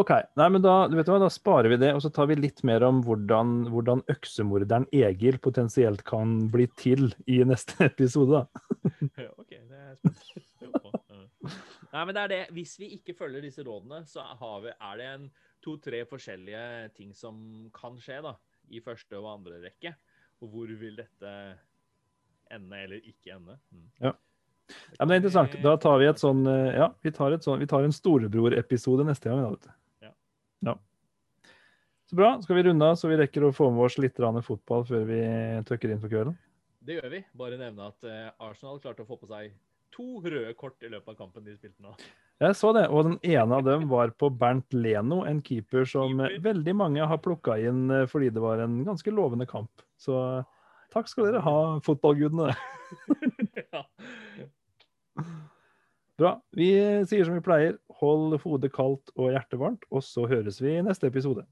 OK. 0.00 0.10
Nei, 0.40 0.46
men 0.54 0.62
da, 0.64 0.86
du 0.88 0.94
vet 0.96 1.08
hva, 1.10 1.18
da 1.20 1.28
sparer 1.32 1.68
vi 1.68 1.76
det, 1.76 1.90
og 1.92 2.00
så 2.00 2.08
tar 2.14 2.30
vi 2.30 2.38
litt 2.38 2.62
mer 2.64 2.80
om 2.86 3.02
hvordan, 3.04 3.66
hvordan 3.68 4.00
øksemorderen 4.14 4.86
Egil 4.96 5.36
potensielt 5.44 6.00
kan 6.08 6.38
bli 6.52 6.64
til 6.80 7.10
i 7.28 7.42
neste 7.44 7.76
episode. 7.90 8.40
da. 8.40 8.64
OK, 9.42 9.52
det 9.52 9.82
er. 9.82 9.98
Ja. 10.64 10.94
Nei, 11.92 12.00
men 12.00 12.14
det 12.16 12.22
er 12.22 12.32
det. 12.32 12.40
Hvis 12.56 12.78
vi 12.80 12.94
ikke 12.96 13.16
følger 13.18 13.44
disse 13.44 13.64
rådene, 13.66 14.00
så 14.08 14.24
har 14.40 14.64
vi, 14.64 14.72
er 14.72 14.98
det 15.02 15.10
en 15.10 15.28
to-tre 15.64 16.00
forskjellige 16.08 16.64
ting 16.96 17.12
som 17.16 17.68
kan 17.76 18.00
skje 18.00 18.22
da, 18.24 18.34
i 18.72 18.80
første 18.84 19.20
og 19.20 19.30
andre 19.36 19.60
rekke. 19.68 19.94
Og 20.40 20.48
hvor 20.48 20.72
vil 20.80 20.96
dette 20.96 21.34
ende 22.52 22.80
eller 22.86 23.04
ikke 23.04 23.36
ende? 23.36 23.60
Mm. 23.68 23.90
Ja. 24.00 24.16
Ja, 24.68 25.04
men 25.04 25.08
det 25.08 25.16
er 25.16 25.22
interessant. 25.22 25.56
Da 25.64 25.74
tar 25.80 25.98
vi 26.00 26.08
et 26.08 26.22
sånn 26.22 26.46
eh, 26.48 26.78
Ja, 26.78 26.88
vi 27.04 27.12
tar, 27.14 27.34
et 27.36 27.44
sånn, 27.46 27.60
vi 27.60 27.68
tar 27.70 27.84
en 27.84 27.94
storebror-episode 27.94 29.06
neste 29.06 29.30
gang. 29.30 29.42
da, 29.44 29.50
vet 29.52 29.68
du. 29.68 30.08
Ja. 30.08 30.12
ja. 30.70 30.76
Så 32.10 32.18
bra. 32.20 32.32
Skal 32.42 32.60
vi 32.60 32.66
runde 32.68 32.88
av 32.88 32.96
så 33.00 33.10
vi 33.10 33.20
rekker 33.20 33.44
å 33.44 33.52
få 33.54 33.70
med 33.74 33.86
oss 33.88 33.98
litt 34.00 34.16
fotball 34.16 34.86
før 34.88 35.06
vi 35.08 35.20
tøkker 35.68 35.92
inn 35.92 36.02
for 36.02 36.12
kvelden? 36.12 36.38
Det 36.84 36.98
gjør 36.98 37.10
vi. 37.16 37.22
Bare 37.36 37.60
nevne 37.60 37.88
at 37.88 38.04
eh, 38.08 38.28
Arsenal 38.44 38.80
klarte 38.80 39.04
å 39.04 39.08
få 39.08 39.16
på 39.20 39.30
seg 39.30 39.54
to 39.94 40.20
røde 40.24 40.52
kort 40.58 40.82
i 40.82 40.90
løpet 40.90 41.14
av 41.14 41.18
kampen 41.20 41.44
de 41.46 41.54
spilte 41.56 41.80
nå. 41.84 41.94
Jeg 42.42 42.56
så 42.58 42.72
det, 42.74 42.88
og 42.90 43.06
den 43.06 43.18
ene 43.22 43.60
av 43.60 43.62
dem 43.64 43.86
var 43.88 44.10
på 44.18 44.28
Bernt 44.34 44.74
Leno, 44.74 45.20
en 45.24 45.38
keeper 45.44 45.86
som 45.86 46.18
Keeper. 46.18 46.40
veldig 46.48 46.74
mange 46.76 47.06
har 47.06 47.20
plukka 47.22 47.56
inn 47.62 47.86
eh, 47.94 48.08
fordi 48.10 48.32
det 48.34 48.42
var 48.42 48.64
en 48.64 48.80
ganske 48.86 49.14
lovende 49.14 49.46
kamp. 49.48 49.84
Så 49.96 50.18
takk 50.94 51.08
skal 51.10 51.30
dere 51.30 51.44
ha, 51.46 51.56
fotballgudene. 51.86 52.50
ja. 53.72 53.84
Bra. 56.18 56.36
Vi 56.54 56.70
sier 57.10 57.26
som 57.26 57.34
vi 57.34 57.42
pleier, 57.42 57.78
hold 58.00 58.38
hodet 58.44 58.70
kaldt 58.74 59.10
og 59.18 59.32
hjertet 59.34 59.58
varmt, 59.58 59.86
og 59.90 60.04
så 60.06 60.28
høres 60.30 60.60
vi 60.62 60.76
i 60.78 60.84
neste 60.86 61.10
episode. 61.10 61.46